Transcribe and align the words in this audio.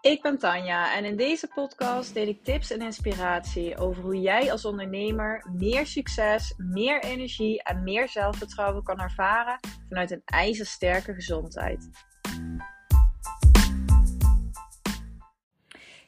Ik 0.00 0.22
ben 0.22 0.38
Tanja 0.38 0.96
en 0.96 1.04
in 1.04 1.16
deze 1.16 1.48
podcast 1.54 2.14
deel 2.14 2.26
ik 2.26 2.44
tips 2.44 2.70
en 2.70 2.80
inspiratie 2.80 3.76
over 3.76 4.02
hoe 4.02 4.20
jij 4.20 4.52
als 4.52 4.64
ondernemer 4.64 5.46
meer 5.56 5.86
succes, 5.86 6.54
meer 6.56 7.02
energie 7.02 7.62
en 7.62 7.82
meer 7.82 8.08
zelfvertrouwen 8.08 8.82
kan 8.82 9.00
ervaren 9.00 9.58
vanuit 9.88 10.10
een 10.10 10.22
ijzersterke 10.24 11.14
gezondheid. 11.14 11.88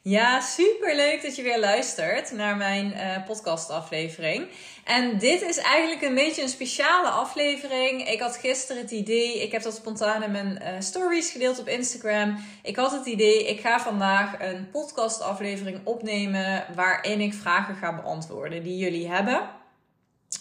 Ja, 0.03 0.39
super 0.39 0.95
leuk 0.95 1.21
dat 1.21 1.35
je 1.35 1.41
weer 1.41 1.59
luistert 1.59 2.31
naar 2.31 2.57
mijn 2.57 2.93
uh, 2.95 3.25
podcastaflevering. 3.25 4.47
En 4.83 5.17
dit 5.17 5.41
is 5.41 5.57
eigenlijk 5.57 6.01
een 6.01 6.15
beetje 6.15 6.41
een 6.41 6.49
speciale 6.49 7.07
aflevering. 7.07 8.07
Ik 8.07 8.19
had 8.19 8.37
gisteren 8.37 8.81
het 8.81 8.91
idee, 8.91 9.41
ik 9.41 9.51
heb 9.51 9.61
dat 9.61 9.75
spontaan 9.75 10.23
in 10.23 10.31
mijn 10.31 10.59
uh, 10.61 10.69
stories 10.79 11.31
gedeeld 11.31 11.59
op 11.59 11.67
Instagram. 11.67 12.37
Ik 12.63 12.75
had 12.75 12.91
het 12.91 13.05
idee, 13.05 13.47
ik 13.47 13.59
ga 13.59 13.79
vandaag 13.79 14.39
een 14.39 14.69
podcastaflevering 14.71 15.79
opnemen 15.83 16.65
waarin 16.75 17.21
ik 17.21 17.33
vragen 17.33 17.75
ga 17.75 17.95
beantwoorden 17.95 18.63
die 18.63 18.77
jullie 18.77 19.07
hebben. 19.07 19.49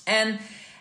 En 0.04 0.38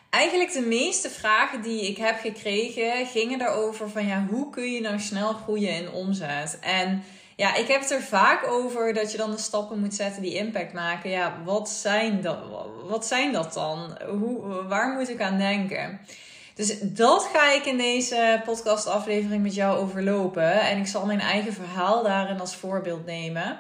eigenlijk 0.10 0.54
de 0.54 0.66
meeste 0.66 1.10
vragen 1.10 1.62
die 1.62 1.88
ik 1.88 1.98
heb 1.98 2.20
gekregen 2.20 3.06
gingen 3.06 3.42
erover 3.42 3.90
van 3.90 4.08
ja, 4.08 4.26
hoe 4.30 4.50
kun 4.50 4.72
je 4.72 4.82
nou 4.82 5.00
snel 5.00 5.34
groeien 5.34 5.76
in 5.76 5.92
omzet? 5.92 6.60
En 6.62 7.04
ja, 7.42 7.56
ik 7.56 7.68
heb 7.68 7.82
het 7.82 7.92
er 7.92 8.02
vaak 8.02 8.48
over 8.48 8.94
dat 8.94 9.12
je 9.12 9.18
dan 9.18 9.32
de 9.32 9.38
stappen 9.38 9.80
moet 9.80 9.94
zetten 9.94 10.22
die 10.22 10.36
impact 10.36 10.74
maken. 10.74 11.10
Ja, 11.10 11.34
wat 11.46 11.70
zijn 11.70 12.22
dat, 12.22 12.38
wat 12.88 13.06
zijn 13.06 13.32
dat 13.32 13.54
dan? 13.54 13.98
Hoe, 14.10 14.64
waar 14.68 14.98
moet 14.98 15.10
ik 15.10 15.22
aan 15.22 15.38
denken? 15.38 16.00
Dus 16.56 16.80
dat 16.82 17.30
ga 17.34 17.52
ik 17.52 17.66
in 17.66 17.78
deze 17.78 18.42
podcastaflevering 18.46 19.44
met 19.44 19.56
jou 19.56 19.78
overlopen. 19.80 20.62
En 20.62 20.78
ik 20.78 20.88
zal 20.88 21.06
mijn 21.06 21.20
eigen 21.20 21.54
verhaal 21.54 22.04
daarin 22.04 22.40
als 22.40 22.56
voorbeeld 22.56 23.06
nemen. 23.06 23.60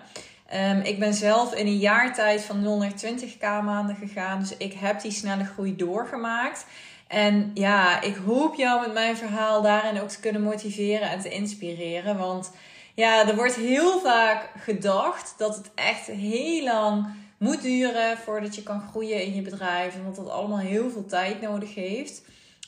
Um, 0.53 0.81
ik 0.81 0.99
ben 0.99 1.13
zelf 1.13 1.53
in 1.53 1.65
een 1.65 1.77
jaar 1.77 2.13
tijd 2.13 2.41
van 2.41 2.61
0 2.61 2.77
naar 2.77 2.93
20k 3.05 3.39
maanden 3.39 3.95
gegaan. 3.95 4.39
Dus 4.39 4.57
ik 4.57 4.73
heb 4.73 5.01
die 5.01 5.11
snelle 5.11 5.45
groei 5.45 5.75
doorgemaakt. 5.75 6.65
En 7.07 7.51
ja, 7.53 8.01
ik 8.01 8.15
hoop 8.15 8.55
jou 8.55 8.81
met 8.81 8.93
mijn 8.93 9.17
verhaal 9.17 9.61
daarin 9.61 10.01
ook 10.01 10.09
te 10.09 10.19
kunnen 10.19 10.41
motiveren 10.41 11.09
en 11.09 11.19
te 11.19 11.29
inspireren. 11.29 12.17
Want 12.17 12.51
ja, 12.95 13.27
er 13.27 13.35
wordt 13.35 13.55
heel 13.55 13.99
vaak 13.99 14.49
gedacht 14.57 15.33
dat 15.37 15.55
het 15.55 15.71
echt 15.75 16.05
heel 16.05 16.63
lang 16.63 17.07
moet 17.37 17.61
duren 17.61 18.17
voordat 18.17 18.55
je 18.55 18.63
kan 18.63 18.81
groeien 18.89 19.23
in 19.23 19.35
je 19.35 19.41
bedrijf. 19.41 19.95
En 19.95 20.03
dat 20.05 20.15
dat 20.15 20.29
allemaal 20.29 20.59
heel 20.59 20.89
veel 20.89 21.05
tijd 21.05 21.41
nodig 21.41 21.75
heeft. 21.75 22.21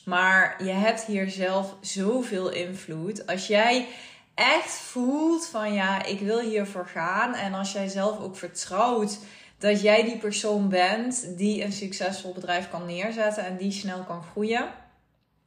Maar 0.04 0.64
je 0.64 0.70
hebt 0.70 1.04
hier 1.04 1.30
zelf 1.30 1.74
zoveel 1.80 2.50
invloed. 2.50 3.26
Als 3.26 3.46
jij 3.46 3.86
echt 4.34 4.72
voelt 4.72 5.46
van 5.46 5.72
ja, 5.72 6.04
ik 6.04 6.20
wil 6.20 6.40
hiervoor 6.40 6.86
gaan. 6.86 7.34
En 7.34 7.54
als 7.54 7.72
jij 7.72 7.88
zelf 7.88 8.20
ook 8.20 8.36
vertrouwt 8.36 9.18
dat 9.58 9.80
jij 9.80 10.04
die 10.04 10.18
persoon 10.18 10.68
bent 10.68 11.38
die 11.38 11.64
een 11.64 11.72
succesvol 11.72 12.32
bedrijf 12.32 12.70
kan 12.70 12.86
neerzetten 12.86 13.44
en 13.44 13.56
die 13.56 13.72
snel 13.72 14.02
kan 14.02 14.22
groeien. 14.22 14.68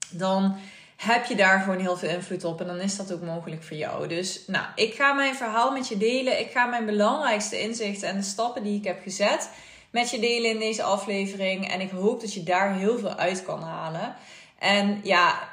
Dan 0.10 0.56
heb 0.98 1.26
je 1.26 1.36
daar 1.36 1.60
gewoon 1.60 1.80
heel 1.80 1.98
veel 1.98 2.10
invloed 2.10 2.44
op. 2.44 2.62
En 2.62 2.68
dan 2.68 2.80
is 2.80 2.96
dat 2.96 3.14
ook 3.14 3.22
mogelijk 3.22 3.64
voor 3.64 3.78
jou. 3.78 4.08
Dus 4.08 4.44
nou, 4.48 4.66
ik 4.76 4.94
ga 4.94 5.14
mijn 5.14 5.36
verhaal 5.36 5.72
met 5.72 5.88
je 5.88 5.98
delen. 5.98 6.40
Ik 6.40 6.52
ga 6.52 6.66
mijn 6.66 6.86
belangrijkste 6.86 7.62
inzichten 7.62 8.08
en 8.08 8.18
de 8.18 8.24
stappen 8.24 8.64
die 8.64 8.78
ik 8.78 8.84
heb 8.84 9.02
gezet 9.04 9.50
met 9.90 10.10
je 10.10 10.20
delen 10.20 10.50
in 10.50 10.60
deze 10.60 10.84
aflevering. 10.84 11.72
En 11.72 11.82
ik 11.82 11.90
hoop 11.90 12.22
dat 12.22 12.34
je 12.34 12.44
daar 12.44 12.76
heel 12.76 13.00
veel 13.00 13.16
uit 13.16 13.44
kan 13.44 13.62
halen. 13.62 14.16
En 14.60 15.00
ja, 15.04 15.50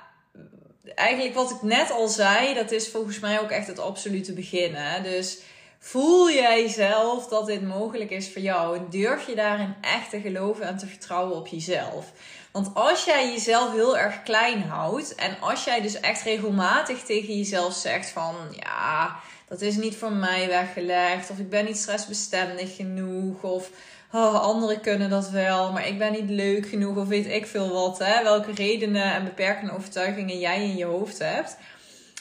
eigenlijk 0.95 1.35
wat 1.35 1.51
ik 1.51 1.63
net 1.63 1.91
al 1.91 2.09
zei, 2.09 2.55
dat 2.55 2.71
is 2.71 2.89
volgens 2.89 3.21
mij 3.21 3.41
ook 3.41 3.51
echt 3.51 3.67
het 3.67 3.79
absolute 3.79 4.33
begin. 4.33 4.77
Dus 5.03 5.39
voel 5.79 6.31
jij 6.31 6.69
zelf 6.69 7.29
dat 7.29 7.47
dit 7.47 7.63
mogelijk 7.63 8.11
is 8.11 8.33
voor 8.33 8.43
jou? 8.43 8.81
Durf 8.91 9.27
je 9.27 9.35
daarin 9.35 9.75
echt 9.81 10.11
te 10.11 10.21
geloven 10.21 10.67
en 10.67 10.79
te 10.79 10.87
vertrouwen 10.87 11.37
op 11.37 11.47
jezelf? 11.47 12.13
Want 12.55 12.75
als 12.75 13.05
jij 13.05 13.31
jezelf 13.33 13.73
heel 13.73 13.99
erg 13.99 14.23
klein 14.23 14.63
houdt 14.63 15.15
en 15.15 15.37
als 15.41 15.65
jij 15.65 15.81
dus 15.81 16.01
echt 16.01 16.23
regelmatig 16.23 17.03
tegen 17.03 17.37
jezelf 17.37 17.75
zegt 17.75 18.09
van 18.11 18.35
ja, 18.51 19.17
dat 19.49 19.61
is 19.61 19.77
niet 19.77 19.97
voor 19.97 20.13
mij 20.13 20.49
weggelegd 20.49 21.31
of 21.31 21.39
ik 21.39 21.51
ben 21.51 21.65
niet 21.65 21.77
stressbestendig 21.77 22.77
genoeg 22.77 23.43
of 23.43 23.71
oh, 24.13 24.41
anderen 24.41 24.81
kunnen 24.81 25.11
dat 25.11 25.31
wel, 25.31 25.73
maar 25.73 25.87
ik 25.87 25.99
ben 25.99 26.13
niet 26.13 26.31
leuk 26.31 26.69
genoeg 26.69 26.97
of 26.97 27.09
weet 27.09 27.27
ik 27.27 27.47
veel 27.47 27.73
wat, 27.73 27.99
hè? 27.99 28.23
welke 28.23 28.53
redenen 28.53 29.13
en 29.13 29.25
beperkende 29.25 29.73
overtuigingen 29.73 30.39
jij 30.39 30.63
in 30.63 30.77
je 30.77 30.85
hoofd 30.85 31.19
hebt 31.19 31.57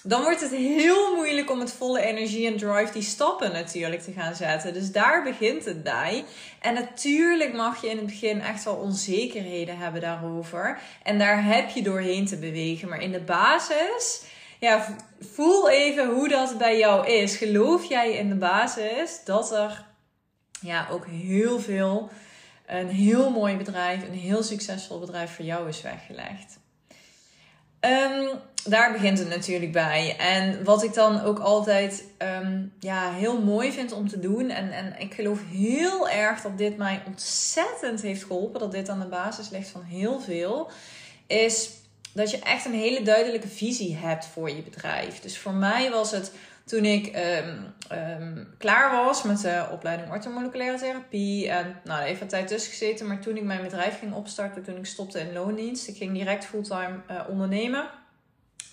dan 0.03 0.22
wordt 0.22 0.41
het 0.41 0.52
heel 0.52 1.16
moeilijk 1.16 1.52
om 1.52 1.58
met 1.58 1.72
volle 1.72 2.02
energie 2.02 2.47
en 2.47 2.58
drive 2.58 2.94
die 2.94 3.02
stappen 3.02 3.52
natuurlijk 3.52 4.02
te 4.02 4.12
gaan 4.12 4.36
zetten. 4.36 4.74
Dus 4.74 4.91
daar 4.91 5.24
begint 5.24 5.66
het 5.66 5.84
bij. 5.84 6.25
En 6.59 6.74
natuurlijk 6.74 7.53
mag 7.53 7.81
je 7.81 7.90
in 7.90 7.97
het 7.97 8.06
begin 8.06 8.42
echt 8.42 8.63
wel 8.63 8.75
onzekerheden 8.75 9.78
hebben 9.78 10.02
daarover. 10.02 10.80
En 11.03 11.19
daar 11.19 11.44
heb 11.44 11.69
je 11.69 11.81
doorheen 11.81 12.25
te 12.25 12.38
bewegen. 12.38 12.90
Maar 12.90 13.02
in 13.02 13.12
de 13.12 13.22
basis, 13.22 14.24
ja, 14.59 14.96
voel 15.19 15.69
even 15.69 16.09
hoe 16.09 16.28
dat 16.28 16.58
bij 16.58 16.78
jou 16.78 17.08
is. 17.08 17.36
Geloof 17.36 17.86
jij 17.86 18.12
in 18.12 18.30
de 18.30 18.36
basis 18.36 19.22
dat 19.25 19.52
er 19.52 19.86
ja, 20.62 20.88
ook 20.92 21.06
heel 21.06 21.59
veel, 21.59 22.09
een 22.66 22.90
heel 22.90 23.30
mooi 23.30 23.58
bedrijf, 23.58 24.03
een 24.03 24.18
heel 24.18 24.44
succesvol 24.44 25.00
bedrijf 25.00 25.36
voor 25.36 25.46
jou 25.46 25.68
is 25.68 25.81
weggelegd? 25.81 26.59
Um, 27.80 28.30
daar 28.63 28.91
begint 28.91 29.19
het 29.19 29.29
natuurlijk 29.29 29.72
bij. 29.72 30.16
En 30.18 30.63
wat 30.63 30.84
ik 30.84 30.94
dan 30.94 31.22
ook 31.22 31.40
altijd 31.40 32.03
um, 32.44 32.74
ja, 32.79 33.12
heel 33.12 33.41
mooi 33.41 33.72
vind 33.72 33.91
om 33.91 34.07
te 34.07 34.19
doen. 34.19 34.50
En, 34.50 34.72
en 34.72 34.96
ik 34.97 35.13
geloof 35.13 35.40
heel 35.51 36.09
erg 36.09 36.41
dat 36.41 36.57
dit 36.57 36.78
mij 36.78 37.01
ontzettend 37.07 38.01
heeft 38.01 38.24
geholpen. 38.24 38.59
Dat 38.59 38.72
dit 38.72 38.90
aan 38.90 39.00
de 39.00 39.06
basis 39.06 39.50
ligt 39.50 39.69
van 39.69 39.84
heel 39.84 40.19
veel. 40.19 40.72
Is 41.28 41.69
dat 42.13 42.31
je 42.31 42.40
echt 42.40 42.66
een 42.66 42.74
hele 42.74 43.01
duidelijke 43.01 43.47
visie 43.47 43.96
hebt 43.96 44.25
voor 44.25 44.50
je 44.50 44.62
bedrijf. 44.62 45.19
Dus 45.19 45.38
voor 45.38 45.53
mij 45.53 45.90
was 45.90 46.12
het 46.12 46.31
toen 46.66 46.85
ik 46.85 47.16
um, 47.16 47.74
um, 47.97 48.53
klaar 48.57 49.06
was 49.06 49.24
met 49.24 49.41
de 49.41 49.68
opleiding 49.72 50.12
orthomoleculaire 50.12 50.78
therapie. 50.78 51.50
En 51.50 51.75
nou, 51.84 52.03
even 52.03 52.28
tijd 52.28 52.47
tussen 52.47 52.72
gezeten. 52.72 53.07
Maar 53.07 53.19
toen 53.19 53.38
ik 53.38 53.44
mijn 53.44 53.63
bedrijf 53.63 54.00
ging 54.00 54.13
opstarten, 54.13 54.63
toen 54.63 54.78
ik 54.78 54.85
stopte 54.85 55.19
in 55.19 55.34
loondienst. 55.34 55.88
Ik 55.88 55.97
ging 55.97 56.13
direct 56.13 56.45
fulltime 56.45 57.00
uh, 57.12 57.22
ondernemen. 57.30 57.85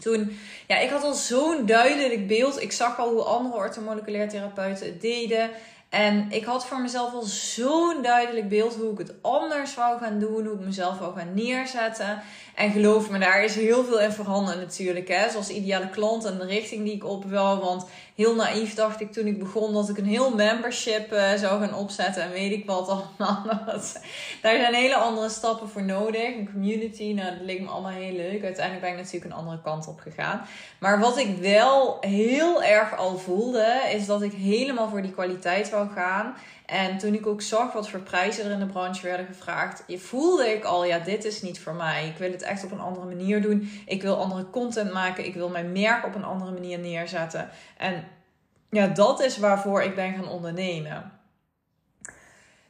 Toen, 0.00 0.38
ja, 0.66 0.78
ik 0.78 0.90
had 0.90 1.02
al 1.02 1.14
zo'n 1.14 1.66
duidelijk 1.66 2.26
beeld. 2.26 2.62
Ik 2.62 2.72
zag 2.72 2.98
al 2.98 3.10
hoe 3.10 3.22
andere 3.22 3.54
orthomoleculaire 3.54 4.30
therapeuten 4.30 4.86
het 4.86 5.00
deden. 5.00 5.50
En 5.90 6.26
ik 6.30 6.44
had 6.44 6.66
voor 6.66 6.80
mezelf 6.80 7.12
al 7.12 7.22
zo'n 7.22 8.02
duidelijk 8.02 8.48
beeld 8.48 8.74
hoe 8.74 8.92
ik 8.92 8.98
het 8.98 9.12
anders 9.22 9.74
wou 9.74 9.98
gaan 9.98 10.18
doen, 10.18 10.46
hoe 10.46 10.54
ik 10.54 10.64
mezelf 10.64 10.98
wou 10.98 11.16
gaan 11.16 11.34
neerzetten. 11.34 12.22
En 12.54 12.70
geloof 12.70 13.10
me, 13.10 13.18
daar 13.18 13.44
is 13.44 13.54
heel 13.54 13.84
veel 13.84 14.00
in 14.00 14.12
veranderd 14.12 14.58
natuurlijk. 14.58 15.08
Hè? 15.08 15.30
Zoals 15.30 15.48
ideale 15.48 15.90
klant 15.90 16.24
en 16.24 16.38
de 16.38 16.46
richting 16.46 16.84
die 16.84 16.94
ik 16.94 17.04
op 17.04 17.24
wil. 17.24 17.58
Want 17.58 17.86
heel 18.20 18.34
naïef 18.34 18.74
dacht 18.74 19.00
ik 19.00 19.12
toen 19.12 19.26
ik 19.26 19.38
begon 19.38 19.72
dat 19.72 19.88
ik 19.88 19.98
een 19.98 20.04
heel 20.04 20.34
membership 20.34 21.12
uh, 21.12 21.32
zou 21.34 21.60
gaan 21.60 21.74
opzetten. 21.74 22.22
En 22.22 22.30
weet 22.30 22.52
ik 22.52 22.66
wat 22.66 22.88
allemaal. 22.88 23.44
Daar 24.42 24.56
zijn 24.56 24.74
hele 24.74 24.94
andere 24.96 25.28
stappen 25.28 25.68
voor 25.68 25.82
nodig. 25.82 26.36
Een 26.36 26.50
community, 26.52 27.12
nou 27.12 27.30
dat 27.30 27.46
leek 27.46 27.60
me 27.60 27.68
allemaal 27.68 27.90
heel 27.90 28.16
leuk. 28.16 28.44
Uiteindelijk 28.44 28.80
ben 28.80 28.90
ik 28.90 28.96
natuurlijk 28.96 29.24
een 29.24 29.38
andere 29.38 29.60
kant 29.62 29.86
op 29.86 30.00
gegaan. 30.00 30.42
Maar 30.78 31.00
wat 31.00 31.18
ik 31.18 31.36
wel 31.36 31.96
heel 32.00 32.62
erg 32.62 32.96
al 32.96 33.18
voelde, 33.18 33.80
is 33.92 34.06
dat 34.06 34.22
ik 34.22 34.32
helemaal 34.32 34.88
voor 34.88 35.02
die 35.02 35.12
kwaliteit 35.12 35.70
wou 35.70 35.88
gaan. 35.90 36.34
En 36.70 36.98
toen 36.98 37.14
ik 37.14 37.26
ook 37.26 37.42
zag 37.42 37.72
wat 37.72 37.88
voor 37.88 38.00
prijzen 38.00 38.44
er 38.44 38.50
in 38.50 38.58
de 38.58 38.66
branche 38.66 39.06
werden 39.06 39.26
gevraagd, 39.26 39.84
voelde 39.88 40.48
ik 40.48 40.64
al, 40.64 40.84
ja, 40.84 40.98
dit 40.98 41.24
is 41.24 41.42
niet 41.42 41.60
voor 41.60 41.74
mij. 41.74 42.06
Ik 42.06 42.16
wil 42.16 42.30
het 42.30 42.42
echt 42.42 42.64
op 42.64 42.70
een 42.70 42.80
andere 42.80 43.06
manier 43.06 43.42
doen. 43.42 43.82
Ik 43.86 44.02
wil 44.02 44.16
andere 44.16 44.50
content 44.50 44.92
maken. 44.92 45.26
Ik 45.26 45.34
wil 45.34 45.48
mijn 45.48 45.72
merk 45.72 46.06
op 46.06 46.14
een 46.14 46.24
andere 46.24 46.52
manier 46.52 46.78
neerzetten. 46.78 47.48
En 47.76 48.04
ja, 48.70 48.86
dat 48.86 49.20
is 49.20 49.38
waarvoor 49.38 49.82
ik 49.82 49.94
ben 49.94 50.14
gaan 50.14 50.28
ondernemen. 50.28 51.20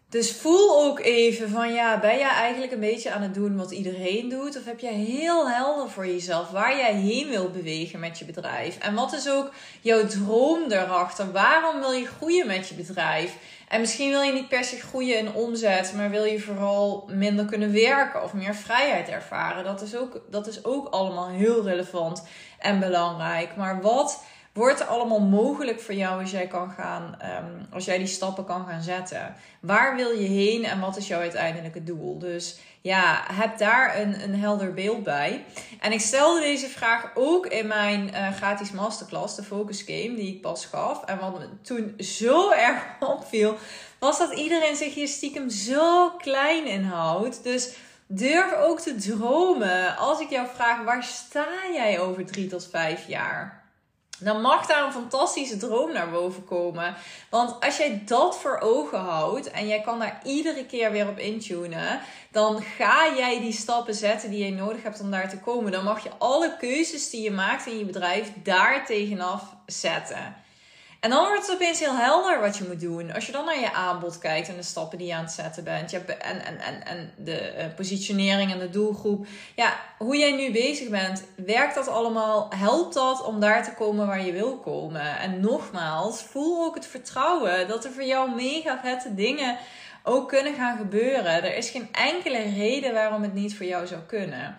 Dus 0.08 0.32
voel 0.32 0.84
ook 0.84 1.00
even 1.00 1.48
van 1.48 1.72
ja, 1.72 2.00
ben 2.00 2.18
jij 2.18 2.30
eigenlijk 2.30 2.72
een 2.72 2.80
beetje 2.80 3.10
aan 3.10 3.22
het 3.22 3.34
doen 3.34 3.56
wat 3.56 3.70
iedereen 3.70 4.28
doet? 4.28 4.56
Of 4.58 4.64
heb 4.64 4.80
jij 4.80 4.92
heel 4.92 5.50
helder 5.50 5.90
voor 5.90 6.06
jezelf 6.06 6.50
waar 6.50 6.76
jij 6.76 6.94
heen 6.94 7.28
wil 7.28 7.50
bewegen 7.50 8.00
met 8.00 8.18
je 8.18 8.24
bedrijf? 8.24 8.78
En 8.78 8.94
wat 8.94 9.12
is 9.12 9.28
ook 9.30 9.52
jouw 9.80 10.06
droom 10.06 10.68
daarachter? 10.68 11.32
Waarom 11.32 11.80
wil 11.80 11.92
je 11.92 12.06
groeien 12.06 12.46
met 12.46 12.68
je 12.68 12.74
bedrijf? 12.74 13.36
En 13.70 13.80
misschien 13.80 14.10
wil 14.10 14.22
je 14.22 14.32
niet 14.32 14.48
per 14.48 14.64
se 14.64 14.76
groeien 14.76 15.18
in 15.18 15.34
omzet, 15.34 15.92
maar 15.96 16.10
wil 16.10 16.24
je 16.24 16.40
vooral 16.40 17.08
minder 17.12 17.44
kunnen 17.44 17.72
werken 17.72 18.22
of 18.22 18.32
meer 18.32 18.54
vrijheid 18.54 19.08
ervaren. 19.08 19.64
Dat 19.64 19.82
is 19.82 19.96
ook, 19.96 20.20
dat 20.30 20.46
is 20.46 20.64
ook 20.64 20.88
allemaal 20.88 21.28
heel 21.28 21.64
relevant 21.64 22.26
en 22.58 22.80
belangrijk. 22.80 23.56
Maar 23.56 23.80
wat 23.80 24.24
wordt 24.52 24.80
er 24.80 24.86
allemaal 24.86 25.20
mogelijk 25.20 25.80
voor 25.80 25.94
jou 25.94 26.20
als 26.20 26.30
jij 26.30 26.46
kan 26.46 26.70
gaan, 26.70 27.14
ehm, 27.18 27.72
als 27.72 27.84
jij 27.84 27.98
die 27.98 28.06
stappen 28.06 28.44
kan 28.44 28.66
gaan 28.66 28.82
zetten. 28.82 29.34
Waar 29.60 29.96
wil 29.96 30.10
je 30.10 30.28
heen 30.28 30.64
en 30.64 30.80
wat 30.80 30.96
is 30.96 31.08
jouw 31.08 31.20
uiteindelijke 31.20 31.84
doel? 31.84 32.18
Dus 32.18 32.58
ja, 32.82 33.24
heb 33.32 33.58
daar 33.58 34.00
een, 34.00 34.22
een 34.22 34.34
helder 34.34 34.74
beeld 34.74 35.02
bij. 35.02 35.44
En 35.80 35.92
ik 35.92 36.00
stelde 36.00 36.40
deze 36.40 36.68
vraag 36.68 37.10
ook 37.14 37.46
in 37.46 37.66
mijn 37.66 38.10
uh, 38.14 38.32
gratis 38.32 38.70
masterclass, 38.70 39.36
de 39.36 39.42
Focus 39.42 39.82
Game, 39.82 40.14
die 40.14 40.34
ik 40.34 40.40
pas 40.40 40.66
gaf. 40.66 41.04
En 41.04 41.18
wat 41.18 41.38
me 41.38 41.48
toen 41.62 41.94
zo 41.98 42.50
erg 42.68 42.82
opviel, 43.00 43.56
was 43.98 44.18
dat 44.18 44.32
iedereen 44.32 44.76
zich 44.76 44.94
hier 44.94 45.08
stiekem 45.08 45.50
zo 45.50 46.10
klein 46.10 46.66
in 46.66 46.84
houdt. 46.84 47.42
Dus 47.42 47.76
durf 48.06 48.52
ook 48.52 48.80
te 48.80 48.94
dromen. 48.94 49.96
Als 49.96 50.20
ik 50.20 50.30
jou 50.30 50.46
vraag, 50.54 50.84
waar 50.84 51.04
sta 51.04 51.46
jij 51.72 52.00
over 52.00 52.26
drie 52.26 52.46
tot 52.46 52.68
vijf 52.70 53.06
jaar? 53.06 53.59
Dan 54.20 54.40
mag 54.40 54.66
daar 54.66 54.86
een 54.86 54.92
fantastische 54.92 55.56
droom 55.56 55.92
naar 55.92 56.10
boven 56.10 56.44
komen. 56.44 56.94
Want 57.30 57.64
als 57.64 57.76
jij 57.76 58.02
dat 58.06 58.38
voor 58.38 58.58
ogen 58.58 58.98
houdt 58.98 59.50
en 59.50 59.68
jij 59.68 59.80
kan 59.80 59.98
daar 59.98 60.20
iedere 60.24 60.66
keer 60.66 60.92
weer 60.92 61.08
op 61.08 61.18
intunen, 61.18 62.00
dan 62.30 62.62
ga 62.62 63.14
jij 63.16 63.40
die 63.40 63.52
stappen 63.52 63.94
zetten 63.94 64.30
die 64.30 64.44
je 64.44 64.52
nodig 64.52 64.82
hebt 64.82 65.00
om 65.00 65.10
daar 65.10 65.28
te 65.28 65.38
komen. 65.38 65.72
Dan 65.72 65.84
mag 65.84 66.02
je 66.02 66.10
alle 66.18 66.56
keuzes 66.56 67.10
die 67.10 67.22
je 67.22 67.30
maakt 67.30 67.66
in 67.66 67.78
je 67.78 67.84
bedrijf 67.84 68.32
daar 68.42 68.86
tegenaf 68.86 69.42
zetten. 69.66 70.34
En 71.00 71.10
dan 71.10 71.26
wordt 71.26 71.46
het 71.46 71.54
opeens 71.54 71.78
heel 71.78 71.96
helder 71.96 72.40
wat 72.40 72.56
je 72.56 72.64
moet 72.68 72.80
doen. 72.80 73.12
Als 73.12 73.26
je 73.26 73.32
dan 73.32 73.44
naar 73.44 73.60
je 73.60 73.72
aanbod 73.72 74.18
kijkt 74.18 74.48
en 74.48 74.56
de 74.56 74.62
stappen 74.62 74.98
die 74.98 75.06
je 75.06 75.14
aan 75.14 75.24
het 75.24 75.32
zetten 75.32 75.64
bent. 75.64 75.90
Je 75.90 75.98
en, 75.98 76.44
en, 76.44 76.58
en, 76.58 76.86
en 76.86 77.12
de 77.16 77.54
uh, 77.58 77.64
positionering 77.76 78.52
en 78.52 78.58
de 78.58 78.70
doelgroep. 78.70 79.26
Ja, 79.56 79.80
hoe 79.98 80.16
jij 80.16 80.32
nu 80.32 80.52
bezig 80.52 80.88
bent. 80.88 81.24
Werkt 81.36 81.74
dat 81.74 81.88
allemaal? 81.88 82.46
Helpt 82.56 82.94
dat 82.94 83.24
om 83.24 83.40
daar 83.40 83.64
te 83.64 83.74
komen 83.74 84.06
waar 84.06 84.24
je 84.24 84.32
wil 84.32 84.58
komen? 84.58 85.18
En 85.18 85.40
nogmaals, 85.40 86.22
voel 86.22 86.64
ook 86.64 86.74
het 86.74 86.86
vertrouwen 86.86 87.68
dat 87.68 87.84
er 87.84 87.90
voor 87.90 88.04
jou 88.04 88.34
mega 88.34 88.80
vette 88.82 89.14
dingen 89.14 89.56
ook 90.02 90.28
kunnen 90.28 90.54
gaan 90.54 90.76
gebeuren. 90.76 91.44
Er 91.44 91.56
is 91.56 91.70
geen 91.70 91.88
enkele 91.92 92.42
reden 92.42 92.94
waarom 92.94 93.22
het 93.22 93.34
niet 93.34 93.56
voor 93.56 93.66
jou 93.66 93.86
zou 93.86 94.00
kunnen. 94.00 94.56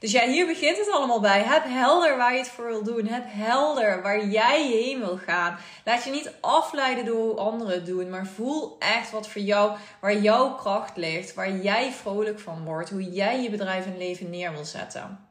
Dus 0.00 0.12
ja, 0.12 0.26
hier 0.26 0.46
begint 0.46 0.76
het 0.76 0.90
allemaal 0.90 1.20
bij. 1.20 1.42
Heb 1.42 1.64
helder 1.64 2.16
waar 2.16 2.32
je 2.32 2.38
het 2.38 2.48
voor 2.48 2.66
wil 2.66 2.82
doen. 2.82 3.06
Heb 3.06 3.24
helder 3.26 4.02
waar 4.02 4.26
jij 4.26 4.66
heen 4.66 4.98
wil 4.98 5.18
gaan. 5.26 5.58
Laat 5.84 6.04
je 6.04 6.10
niet 6.10 6.32
afleiden 6.40 7.04
door 7.04 7.28
hoe 7.28 7.36
anderen 7.36 7.74
het 7.74 7.86
doen. 7.86 8.10
Maar 8.10 8.26
voel 8.26 8.76
echt 8.78 9.10
wat 9.10 9.28
voor 9.28 9.42
jou, 9.42 9.76
waar 10.00 10.16
jouw 10.16 10.54
kracht 10.54 10.96
ligt. 10.96 11.34
Waar 11.34 11.56
jij 11.56 11.92
vrolijk 11.92 12.38
van 12.38 12.64
wordt. 12.64 12.90
Hoe 12.90 13.10
jij 13.10 13.42
je 13.42 13.50
bedrijf 13.50 13.86
en 13.86 13.98
leven 13.98 14.30
neer 14.30 14.52
wil 14.52 14.64
zetten. 14.64 15.28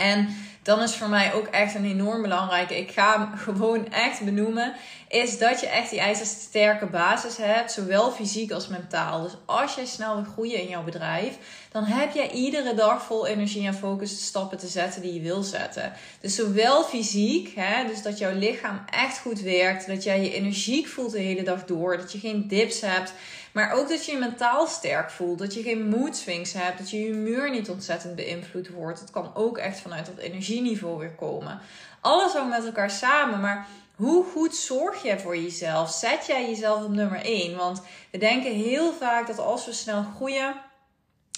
En 0.00 0.36
dan 0.62 0.82
is 0.82 0.96
voor 0.96 1.08
mij 1.08 1.34
ook 1.34 1.46
echt 1.46 1.74
een 1.74 1.84
enorm 1.84 2.22
belangrijke, 2.22 2.78
ik 2.78 2.90
ga 2.90 3.18
hem 3.18 3.38
gewoon 3.38 3.92
echt 3.92 4.24
benoemen, 4.24 4.74
is 5.08 5.38
dat 5.38 5.60
je 5.60 5.66
echt 5.66 5.90
die 5.90 6.00
ijzersterke 6.00 6.86
basis 6.86 7.36
hebt, 7.36 7.72
zowel 7.72 8.10
fysiek 8.10 8.50
als 8.50 8.68
mentaal. 8.68 9.22
Dus 9.22 9.36
als 9.46 9.74
jij 9.74 9.86
snel 9.86 10.14
wil 10.14 10.32
groeien 10.32 10.60
in 10.60 10.68
jouw 10.68 10.82
bedrijf, 10.82 11.36
dan 11.70 11.84
heb 11.84 12.14
jij 12.14 12.30
iedere 12.30 12.74
dag 12.74 13.02
vol 13.02 13.26
energie 13.26 13.66
en 13.66 13.74
focus 13.74 14.10
de 14.10 14.24
stappen 14.24 14.58
te 14.58 14.66
zetten 14.66 15.02
die 15.02 15.14
je 15.14 15.20
wil 15.20 15.42
zetten. 15.42 15.92
Dus 16.20 16.34
zowel 16.34 16.82
fysiek, 16.82 17.52
hè, 17.54 17.86
dus 17.86 18.02
dat 18.02 18.18
jouw 18.18 18.34
lichaam 18.34 18.82
echt 18.90 19.18
goed 19.18 19.40
werkt, 19.40 19.86
dat 19.86 20.02
jij 20.02 20.22
je 20.22 20.32
energiek 20.32 20.86
voelt 20.86 21.12
de 21.12 21.18
hele 21.18 21.42
dag 21.42 21.64
door, 21.64 21.96
dat 21.96 22.12
je 22.12 22.18
geen 22.18 22.48
dips 22.48 22.80
hebt, 22.80 23.12
maar 23.52 23.72
ook 23.72 23.88
dat 23.88 24.06
je 24.06 24.12
je 24.12 24.18
mentaal 24.18 24.66
sterk 24.66 25.10
voelt. 25.10 25.38
Dat 25.38 25.54
je 25.54 25.62
geen 25.62 25.88
mood 25.88 26.16
swings 26.16 26.52
hebt. 26.52 26.78
Dat 26.78 26.90
je 26.90 26.96
humeur 26.96 27.50
niet 27.50 27.70
ontzettend 27.70 28.16
beïnvloed 28.16 28.68
wordt. 28.68 29.00
Het 29.00 29.10
kan 29.10 29.30
ook 29.34 29.58
echt 29.58 29.80
vanuit 29.80 30.06
dat 30.06 30.16
energieniveau 30.16 30.98
weer 30.98 31.14
komen. 31.14 31.60
Alles 32.00 32.32
hangt 32.32 32.56
met 32.56 32.66
elkaar 32.66 32.90
samen. 32.90 33.40
Maar 33.40 33.66
hoe 33.96 34.24
goed 34.32 34.54
zorg 34.54 35.02
jij 35.02 35.20
voor 35.20 35.36
jezelf? 35.36 35.90
Zet 35.90 36.26
jij 36.26 36.48
jezelf 36.48 36.84
op 36.84 36.90
nummer 36.90 37.20
1? 37.24 37.56
Want 37.56 37.82
we 38.10 38.18
denken 38.18 38.52
heel 38.52 38.92
vaak 38.92 39.26
dat 39.26 39.38
als 39.38 39.66
we 39.66 39.72
snel 39.72 40.04
groeien 40.16 40.54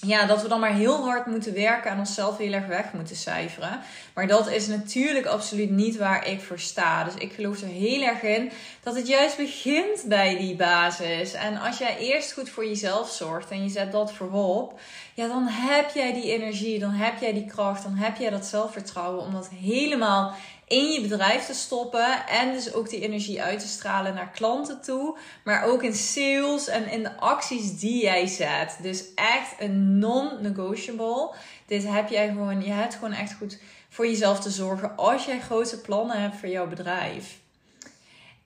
ja, 0.07 0.27
dat 0.27 0.43
we 0.43 0.49
dan 0.49 0.61
maar 0.61 0.75
heel 0.75 1.05
hard 1.05 1.27
moeten 1.27 1.55
werken 1.55 1.91
en 1.91 1.99
onszelf 1.99 2.39
heel 2.39 2.53
erg 2.53 2.67
weg 2.67 2.93
moeten 2.93 3.17
cijferen. 3.17 3.81
Maar 4.15 4.27
dat 4.27 4.51
is 4.51 4.67
natuurlijk 4.67 5.27
absoluut 5.27 5.71
niet 5.71 5.97
waar 5.97 6.27
ik 6.27 6.41
voor 6.41 6.59
sta. 6.59 7.05
Dus 7.05 7.15
ik 7.15 7.33
geloof 7.33 7.61
er 7.61 7.69
heel 7.69 8.03
erg 8.03 8.23
in 8.23 8.51
dat 8.83 8.95
het 8.95 9.07
juist 9.07 9.37
begint 9.37 10.05
bij 10.07 10.37
die 10.37 10.57
basis. 10.57 11.33
En 11.33 11.61
als 11.61 11.79
jij 11.79 11.99
eerst 11.99 12.33
goed 12.33 12.49
voor 12.49 12.67
jezelf 12.67 13.11
zorgt 13.11 13.51
en 13.51 13.63
je 13.63 13.69
zet 13.69 13.93
dat 13.93 14.13
voorop, 14.13 14.81
ja, 15.15 15.29
dan 15.29 15.47
heb 15.47 15.91
jij 15.95 16.13
die 16.13 16.33
energie, 16.33 16.79
dan 16.79 16.91
heb 16.91 17.21
jij 17.21 17.33
die 17.33 17.47
kracht, 17.47 17.83
dan 17.83 17.95
heb 17.95 18.17
jij 18.17 18.31
dat 18.31 18.47
zelfvertrouwen 18.47 19.25
om 19.25 19.33
dat 19.33 19.49
helemaal 19.49 20.35
in 20.73 20.91
je 20.91 21.01
bedrijf 21.01 21.47
te 21.47 21.55
stoppen. 21.55 22.27
En 22.27 22.53
dus 22.53 22.73
ook 22.73 22.91
die 22.91 23.01
energie 23.01 23.43
uit 23.43 23.61
te 23.61 23.67
stralen 23.67 24.15
naar 24.15 24.31
klanten 24.31 24.81
toe. 24.83 25.19
Maar 25.45 25.65
ook 25.65 25.83
in 25.83 25.95
sales 25.95 26.69
en 26.69 26.91
in 26.91 27.03
de 27.03 27.17
acties 27.17 27.79
die 27.79 28.03
jij 28.03 28.27
zet. 28.27 28.79
Dus 28.83 29.05
echt 29.15 29.55
een 29.59 29.99
non-negotiable. 29.99 31.31
Dit 31.67 31.89
heb 31.89 32.09
jij 32.09 32.29
gewoon, 32.29 32.65
je 32.65 32.71
hebt 32.71 32.95
gewoon 32.95 33.13
echt 33.13 33.35
goed 33.35 33.59
voor 33.89 34.07
jezelf 34.07 34.41
te 34.41 34.51
zorgen 34.51 34.97
als 34.97 35.25
jij 35.25 35.41
grote 35.41 35.81
plannen 35.81 36.21
hebt 36.21 36.37
voor 36.37 36.49
jouw 36.49 36.69
bedrijf. 36.69 37.41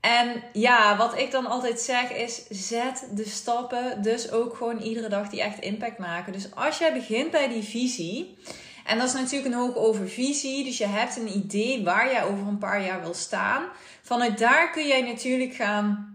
En 0.01 0.43
ja, 0.53 0.97
wat 0.97 1.19
ik 1.19 1.31
dan 1.31 1.47
altijd 1.47 1.81
zeg 1.81 2.13
is: 2.13 2.47
zet 2.49 3.09
de 3.13 3.29
stappen 3.29 4.03
dus 4.03 4.31
ook 4.31 4.57
gewoon 4.57 4.79
iedere 4.79 5.09
dag 5.09 5.29
die 5.29 5.43
echt 5.43 5.59
impact 5.59 5.99
maken. 5.99 6.33
Dus 6.33 6.55
als 6.55 6.79
jij 6.79 6.93
begint 6.93 7.31
bij 7.31 7.49
die 7.49 7.63
visie 7.63 8.39
en 8.87 8.99
dat 8.99 9.07
is 9.09 9.15
natuurlijk 9.15 9.55
een 9.55 9.61
hoog 9.61 9.77
over 9.77 10.09
visie. 10.09 10.65
Dus 10.65 10.79
je 10.79 10.87
hebt 10.87 11.17
een 11.17 11.37
idee 11.37 11.85
waar 11.85 12.11
jij 12.11 12.25
over 12.25 12.47
een 12.47 12.59
paar 12.59 12.85
jaar 12.85 13.01
wil 13.01 13.15
staan. 13.15 13.65
Vanuit 14.03 14.39
daar 14.39 14.71
kun 14.71 14.87
jij 14.87 15.03
natuurlijk 15.03 15.55
gaan. 15.55 16.15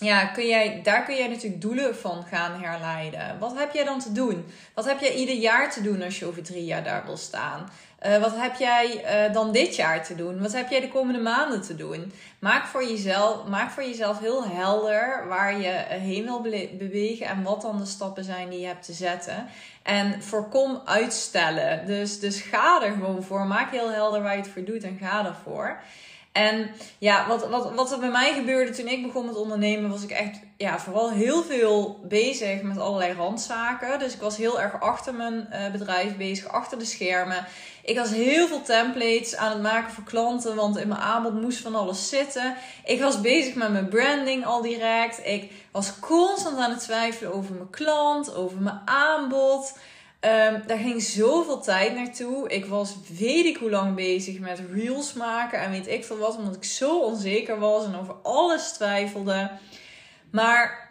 Ja, 0.00 0.26
kun 0.26 0.46
jij, 0.46 0.80
daar 0.82 1.04
kun 1.04 1.16
jij 1.16 1.28
natuurlijk 1.28 1.60
doelen 1.60 1.96
van 1.96 2.24
gaan 2.24 2.62
herleiden. 2.62 3.38
Wat 3.38 3.58
heb 3.58 3.72
jij 3.72 3.84
dan 3.84 3.98
te 3.98 4.12
doen? 4.12 4.44
Wat 4.74 4.84
heb 4.84 5.00
jij 5.00 5.14
ieder 5.14 5.34
jaar 5.34 5.72
te 5.72 5.82
doen 5.82 6.02
als 6.02 6.18
je 6.18 6.26
over 6.26 6.42
drie 6.42 6.64
jaar 6.64 6.84
daar 6.84 7.04
wil 7.04 7.16
staan? 7.16 7.68
Uh, 8.02 8.18
wat 8.18 8.32
heb 8.36 8.54
jij 8.56 9.04
uh, 9.26 9.34
dan 9.34 9.52
dit 9.52 9.76
jaar 9.76 10.04
te 10.04 10.14
doen? 10.14 10.40
Wat 10.40 10.52
heb 10.52 10.70
jij 10.70 10.80
de 10.80 10.88
komende 10.88 11.20
maanden 11.20 11.62
te 11.62 11.76
doen? 11.76 12.12
Maak 12.38 12.66
voor 12.66 12.84
jezelf, 12.84 13.46
maak 13.46 13.70
voor 13.70 13.82
jezelf 13.82 14.18
heel 14.18 14.44
helder 14.44 15.24
waar 15.28 15.60
je 15.60 15.84
heen 15.88 16.24
wil 16.24 16.40
bewegen 16.78 17.26
en 17.26 17.42
wat 17.42 17.62
dan 17.62 17.78
de 17.78 17.86
stappen 17.86 18.24
zijn 18.24 18.48
die 18.48 18.60
je 18.60 18.66
hebt 18.66 18.84
te 18.84 18.92
zetten. 18.92 19.46
En 19.82 20.22
voorkom 20.22 20.80
uitstellen. 20.84 21.86
Dus, 21.86 22.20
dus 22.20 22.40
ga 22.40 22.82
er 22.82 22.92
gewoon 22.92 23.22
voor. 23.22 23.46
Maak 23.46 23.70
heel 23.70 23.90
helder 23.90 24.22
waar 24.22 24.36
je 24.36 24.42
het 24.42 24.50
voor 24.50 24.64
doet 24.64 24.82
en 24.82 24.98
ga 25.00 25.26
ervoor. 25.26 25.80
En 26.32 26.70
ja, 26.98 27.28
wat, 27.28 27.48
wat, 27.48 27.74
wat 27.74 27.92
er 27.92 27.98
bij 27.98 28.10
mij 28.10 28.32
gebeurde 28.34 28.72
toen 28.72 28.88
ik 28.88 29.02
begon 29.02 29.26
met 29.26 29.36
ondernemen, 29.36 29.90
was 29.90 30.02
ik 30.02 30.10
echt 30.10 30.38
ja, 30.56 30.78
vooral 30.78 31.10
heel 31.10 31.42
veel 31.42 32.00
bezig 32.08 32.62
met 32.62 32.78
allerlei 32.78 33.12
randzaken. 33.12 33.98
Dus 33.98 34.14
ik 34.14 34.20
was 34.20 34.36
heel 34.36 34.60
erg 34.60 34.80
achter 34.80 35.14
mijn 35.14 35.48
bedrijf 35.72 36.16
bezig, 36.16 36.48
achter 36.48 36.78
de 36.78 36.84
schermen. 36.84 37.46
Ik 37.86 37.96
was 37.96 38.10
heel 38.10 38.46
veel 38.46 38.62
templates 38.62 39.36
aan 39.36 39.50
het 39.50 39.62
maken 39.62 39.92
voor 39.92 40.04
klanten, 40.04 40.54
want 40.54 40.76
in 40.76 40.88
mijn 40.88 41.00
aanbod 41.00 41.40
moest 41.40 41.58
van 41.58 41.74
alles 41.74 42.08
zitten. 42.08 42.56
Ik 42.84 43.00
was 43.00 43.20
bezig 43.20 43.54
met 43.54 43.72
mijn 43.72 43.88
branding 43.88 44.46
al 44.46 44.62
direct. 44.62 45.26
Ik 45.26 45.50
was 45.70 45.98
constant 45.98 46.58
aan 46.58 46.70
het 46.70 46.80
twijfelen 46.80 47.34
over 47.34 47.54
mijn 47.54 47.70
klant, 47.70 48.34
over 48.34 48.58
mijn 48.60 48.80
aanbod. 48.84 49.78
Um, 50.20 50.62
daar 50.66 50.78
ging 50.78 51.02
zoveel 51.02 51.60
tijd 51.60 51.94
naartoe. 51.94 52.48
Ik 52.48 52.64
was 52.64 52.94
weet 53.18 53.44
ik 53.44 53.56
hoe 53.56 53.70
lang 53.70 53.94
bezig 53.94 54.38
met 54.38 54.62
reels 54.72 55.12
maken 55.12 55.60
en 55.60 55.70
weet 55.70 55.88
ik 55.88 56.04
veel 56.04 56.18
wat, 56.18 56.36
omdat 56.36 56.56
ik 56.56 56.64
zo 56.64 56.98
onzeker 57.00 57.58
was 57.58 57.84
en 57.84 57.96
over 57.96 58.14
alles 58.22 58.72
twijfelde. 58.72 59.50
Maar 60.30 60.85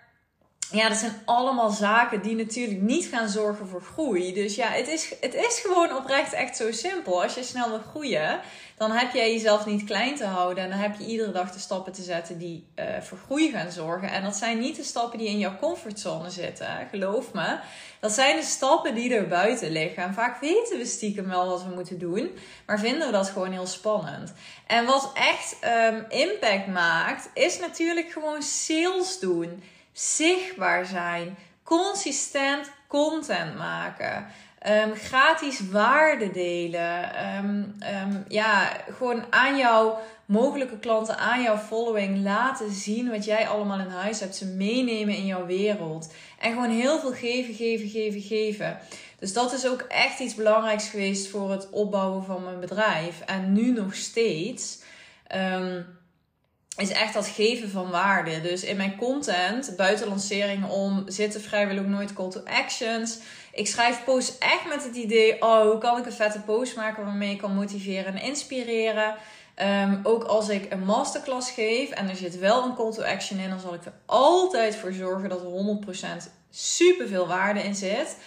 ja, 0.72 0.90
dat 0.90 0.98
zijn 0.98 1.22
allemaal 1.26 1.70
zaken 1.70 2.22
die 2.22 2.36
natuurlijk 2.36 2.82
niet 2.82 3.06
gaan 3.06 3.30
zorgen 3.30 3.68
voor 3.68 3.82
groei. 3.82 4.34
Dus 4.34 4.56
ja, 4.56 4.68
het 4.68 4.88
is, 4.88 5.14
het 5.22 5.34
is 5.34 5.60
gewoon 5.60 5.96
oprecht 5.96 6.34
echt 6.34 6.58
zo 6.58 6.72
simpel. 6.72 7.24
Als 7.24 7.36
je 7.36 7.44
snel 7.44 7.70
wil 7.70 7.82
groeien, 7.90 8.40
dan 8.78 8.92
heb 8.92 9.14
jij 9.14 9.32
jezelf 9.32 9.66
niet 9.66 9.84
klein 9.84 10.16
te 10.16 10.26
houden. 10.26 10.64
En 10.64 10.70
dan 10.70 10.80
heb 10.80 10.96
je 11.00 11.06
iedere 11.06 11.32
dag 11.32 11.52
de 11.52 11.60
stappen 11.60 11.94
te 11.94 12.02
zetten 12.02 12.38
die 12.38 12.68
uh, 12.76 12.86
voor 13.02 13.18
groei 13.18 13.52
gaan 13.52 13.72
zorgen. 13.72 14.12
En 14.12 14.24
dat 14.24 14.36
zijn 14.36 14.60
niet 14.60 14.76
de 14.76 14.84
stappen 14.84 15.20
die 15.20 15.28
in 15.28 15.40
jouw 15.40 15.58
comfortzone 15.60 16.30
zitten. 16.30 16.88
Geloof 16.90 17.34
me. 17.34 17.58
Dat 18.00 18.12
zijn 18.12 18.36
de 18.36 18.44
stappen 18.44 18.96
die 18.96 19.14
er 19.14 19.28
buiten 19.28 19.72
liggen. 19.72 20.04
En 20.04 20.14
vaak 20.14 20.42
weten 20.42 20.78
we 20.78 20.86
stiekem 20.86 21.28
wel 21.28 21.48
wat 21.48 21.64
we 21.64 21.74
moeten 21.74 22.00
doen. 22.00 22.38
Maar 22.66 22.80
vinden 22.80 23.06
we 23.06 23.14
dat 23.14 23.30
gewoon 23.30 23.52
heel 23.52 23.68
spannend. 23.68 24.34
En 24.68 24.86
wat 24.86 25.12
echt 25.14 25.58
um, 25.64 26.06
impact 26.10 26.68
maakt, 26.68 27.30
is 27.34 27.60
natuurlijk 27.60 28.12
gewoon 28.12 28.42
sales 28.42 29.20
doen 29.20 29.64
zichtbaar 29.96 30.86
zijn, 30.86 31.38
consistent 31.64 32.72
content 32.88 33.58
maken. 33.58 34.28
Um, 34.68 34.96
gratis 34.96 35.70
waarde 35.70 36.32
delen. 36.32 37.26
Um, 37.38 37.76
um, 38.04 38.26
ja, 38.28 38.72
gewoon 38.98 39.24
aan 39.30 39.58
jouw 39.58 40.00
mogelijke 40.26 40.80
klanten, 40.80 41.18
aan 41.18 41.42
jouw 41.42 41.58
following 41.58 42.24
laten 42.24 42.72
zien 42.72 43.10
wat 43.10 43.26
jij 43.26 43.48
allemaal 43.48 43.80
in 43.80 43.88
huis 43.88 44.20
hebt. 44.20 44.36
Ze 44.36 44.46
meenemen 44.46 45.16
in 45.16 45.26
jouw 45.26 45.46
wereld. 45.46 46.14
En 46.40 46.54
gewoon 46.54 46.70
heel 46.70 47.00
veel 47.00 47.14
geven, 47.14 47.54
geven, 47.54 47.90
geven, 47.90 48.22
geven. 48.22 48.78
Dus 49.20 49.34
dat 49.34 49.54
is 49.54 49.68
ook 49.68 49.82
echt 49.82 50.20
iets 50.20 50.36
belangrijks 50.36 50.90
geweest 50.90 51.28
voor 51.28 51.52
het 51.52 51.70
opbouwen 51.70 52.24
van 52.24 52.44
mijn 52.44 52.60
bedrijf. 52.60 53.22
En 53.26 53.54
nu 53.54 53.72
nog 53.72 53.96
steeds. 53.96 54.80
ehm, 55.28 55.82
is 56.78 56.90
echt 56.90 57.14
dat 57.14 57.28
geven 57.28 57.70
van 57.70 57.90
waarde. 57.90 58.42
Dus 58.42 58.64
in 58.64 58.78
mijn 58.78 58.96
content, 58.96 59.74
buiten 59.78 60.08
lanceringen 60.08 60.70
om, 60.70 61.04
zitten 61.08 61.42
vrijwel 61.42 61.78
ook 61.78 61.86
nooit 61.86 62.14
call 62.14 62.30
to 62.30 62.42
actions. 62.46 63.18
Ik 63.52 63.68
schrijf 63.68 64.04
posts 64.04 64.38
echt 64.38 64.68
met 64.68 64.84
het 64.84 64.96
idee, 64.96 65.42
oh, 65.42 65.62
hoe 65.62 65.78
kan 65.78 65.98
ik 65.98 66.06
een 66.06 66.12
vette 66.12 66.40
post 66.40 66.76
maken 66.76 67.06
waarmee 67.06 67.32
ik 67.32 67.38
kan 67.38 67.56
motiveren 67.56 68.14
en 68.14 68.22
inspireren. 68.22 69.16
Ehm, 69.56 70.00
ook 70.04 70.24
als 70.24 70.50
ik 70.50 70.72
een 70.72 70.86
masterclass 70.86 71.52
geef 71.52 71.90
en 71.90 72.10
er 72.10 72.16
zit 72.16 72.40
wel 72.40 72.64
een 72.64 72.76
call 72.76 72.92
to 72.92 73.04
action 73.04 73.40
in, 73.40 73.50
dan 73.50 73.60
zal 73.60 73.74
ik 73.74 73.86
er 73.86 73.94
altijd 74.06 74.76
voor 74.76 74.94
zorgen 74.94 75.30
dat 75.30 75.42
er 75.42 75.48
100% 75.48 76.32
super 76.50 77.08
veel 77.08 77.28
waarde 77.28 77.64
in 77.64 77.76
zit. 77.76 78.18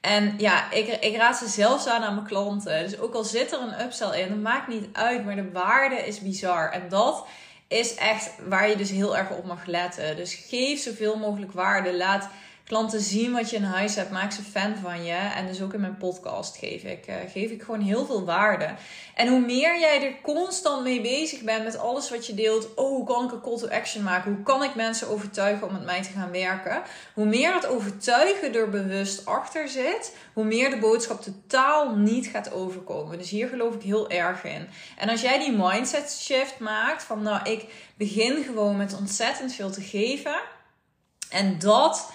En 0.00 0.34
ja, 0.38 0.70
ik, 0.70 0.86
ik 0.86 1.16
raad 1.16 1.36
ze 1.36 1.48
zelfs 1.48 1.86
aan 1.86 2.02
aan 2.02 2.14
mijn 2.14 2.26
klanten. 2.26 2.82
Dus 2.82 2.98
ook 2.98 3.14
al 3.14 3.24
zit 3.24 3.52
er 3.52 3.60
een 3.60 3.80
upsell 3.80 4.20
in, 4.20 4.28
dat 4.28 4.38
maakt 4.38 4.68
niet 4.68 4.86
uit, 4.92 5.24
maar 5.24 5.36
de 5.36 5.50
waarde 5.52 5.96
is 6.06 6.20
bizar. 6.20 6.70
En 6.72 6.88
dat 6.88 7.26
is 7.68 7.94
echt 7.94 8.30
waar 8.48 8.68
je 8.68 8.76
dus 8.76 8.90
heel 8.90 9.16
erg 9.16 9.30
op 9.30 9.44
mag 9.44 9.66
letten. 9.66 10.16
Dus 10.16 10.34
geef 10.34 10.80
zoveel 10.80 11.16
mogelijk 11.16 11.52
waarde. 11.52 11.96
Laat 11.96 12.28
klanten 12.68 13.00
zien 13.00 13.32
wat 13.32 13.50
je 13.50 13.56
in 13.56 13.62
huis 13.62 13.94
hebt. 13.94 14.10
Maak 14.10 14.32
ze 14.32 14.42
fan 14.42 14.76
van 14.76 15.04
je. 15.04 15.12
En 15.12 15.46
dus 15.46 15.62
ook 15.62 15.72
in 15.72 15.80
mijn 15.80 15.96
podcast 15.96 16.56
geef 16.56 16.82
ik, 16.82 17.08
uh, 17.08 17.14
geef 17.32 17.50
ik 17.50 17.62
gewoon 17.62 17.80
heel 17.80 18.06
veel 18.06 18.24
waarde. 18.24 18.74
En 19.14 19.28
hoe 19.28 19.40
meer 19.40 19.78
jij 19.78 20.02
er 20.02 20.20
constant 20.22 20.82
mee 20.82 21.00
bezig 21.00 21.40
bent 21.40 21.64
met 21.64 21.78
alles 21.78 22.10
wat 22.10 22.26
je 22.26 22.34
deelt. 22.34 22.74
Oh, 22.74 22.88
hoe 22.88 23.06
kan 23.06 23.24
ik 23.24 23.32
een 23.32 23.40
call 23.40 23.56
to 23.56 23.68
action 23.68 24.02
maken? 24.02 24.32
Hoe 24.32 24.42
kan 24.42 24.62
ik 24.62 24.74
mensen 24.74 25.08
overtuigen 25.08 25.66
om 25.66 25.72
met 25.72 25.84
mij 25.84 26.02
te 26.02 26.08
gaan 26.08 26.30
werken? 26.30 26.82
Hoe 27.14 27.24
meer 27.24 27.52
dat 27.52 27.66
overtuigen 27.66 28.54
er 28.54 28.70
bewust 28.70 29.26
achter 29.26 29.68
zit, 29.68 30.16
hoe 30.32 30.44
meer 30.44 30.70
de 30.70 30.78
boodschap 30.78 31.22
totaal 31.22 31.96
niet 31.96 32.26
gaat 32.26 32.52
overkomen. 32.52 33.18
Dus 33.18 33.30
hier 33.30 33.48
geloof 33.48 33.74
ik 33.74 33.82
heel 33.82 34.10
erg 34.10 34.44
in. 34.44 34.68
En 34.96 35.08
als 35.08 35.20
jij 35.20 35.38
die 35.38 35.56
mindset 35.56 36.18
shift 36.20 36.58
maakt 36.58 37.02
van 37.02 37.22
nou, 37.22 37.50
ik 37.50 37.64
begin 37.96 38.44
gewoon 38.44 38.76
met 38.76 38.96
ontzettend 38.98 39.54
veel 39.54 39.70
te 39.70 39.82
geven. 39.82 40.40
En 41.30 41.58
dat 41.58 42.10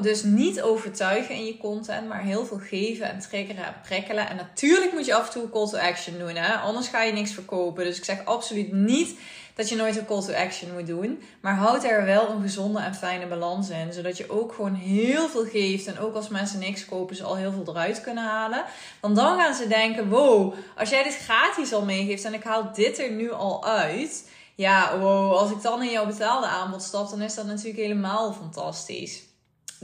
dus 0.00 0.22
niet 0.22 0.62
overtuigen 0.62 1.34
in 1.34 1.44
je 1.44 1.56
content, 1.56 2.08
maar 2.08 2.22
heel 2.22 2.46
veel 2.46 2.58
geven 2.58 3.10
en 3.10 3.18
triggeren 3.18 3.64
en 3.64 3.74
prikkelen. 3.82 4.28
En 4.28 4.36
natuurlijk 4.36 4.92
moet 4.92 5.06
je 5.06 5.14
af 5.14 5.26
en 5.26 5.32
toe 5.32 5.50
call 5.50 5.68
to 5.68 5.78
action 5.78 6.18
doen, 6.18 6.34
hè? 6.34 6.54
anders 6.54 6.88
ga 6.88 7.02
je 7.02 7.12
niks 7.12 7.32
verkopen. 7.32 7.84
Dus 7.84 7.96
ik 7.96 8.04
zeg 8.04 8.24
absoluut 8.24 8.72
niet 8.72 9.18
dat 9.54 9.68
je 9.68 9.76
nooit 9.76 9.96
een 9.96 10.06
call 10.06 10.22
to 10.22 10.32
action 10.32 10.72
moet 10.72 10.86
doen. 10.86 11.22
Maar 11.40 11.54
houd 11.54 11.84
er 11.84 12.04
wel 12.04 12.30
een 12.30 12.42
gezonde 12.42 12.80
en 12.80 12.94
fijne 12.94 13.26
balans 13.26 13.68
in. 13.68 13.92
Zodat 13.92 14.16
je 14.16 14.30
ook 14.30 14.52
gewoon 14.52 14.74
heel 14.74 15.28
veel 15.28 15.44
geeft. 15.44 15.86
En 15.86 15.98
ook 15.98 16.14
als 16.14 16.28
mensen 16.28 16.58
niks 16.58 16.84
kopen, 16.84 17.16
ze 17.16 17.24
al 17.24 17.36
heel 17.36 17.52
veel 17.52 17.74
eruit 17.74 18.00
kunnen 18.00 18.24
halen. 18.24 18.64
Want 19.00 19.16
dan 19.16 19.38
gaan 19.38 19.54
ze 19.54 19.68
denken: 19.68 20.08
wow, 20.08 20.54
als 20.76 20.90
jij 20.90 21.02
dit 21.02 21.16
gratis 21.16 21.72
al 21.72 21.84
meegeeft 21.84 22.24
en 22.24 22.34
ik 22.34 22.42
haal 22.42 22.72
dit 22.72 22.98
er 22.98 23.10
nu 23.10 23.32
al 23.32 23.64
uit. 23.66 24.28
Ja, 24.54 24.98
wow, 24.98 25.32
als 25.32 25.50
ik 25.50 25.62
dan 25.62 25.82
in 25.82 25.90
jouw 25.90 26.06
betaalde 26.06 26.46
aanbod 26.46 26.82
stap, 26.82 27.10
dan 27.10 27.22
is 27.22 27.34
dat 27.34 27.46
natuurlijk 27.46 27.78
helemaal 27.78 28.32
fantastisch. 28.32 29.22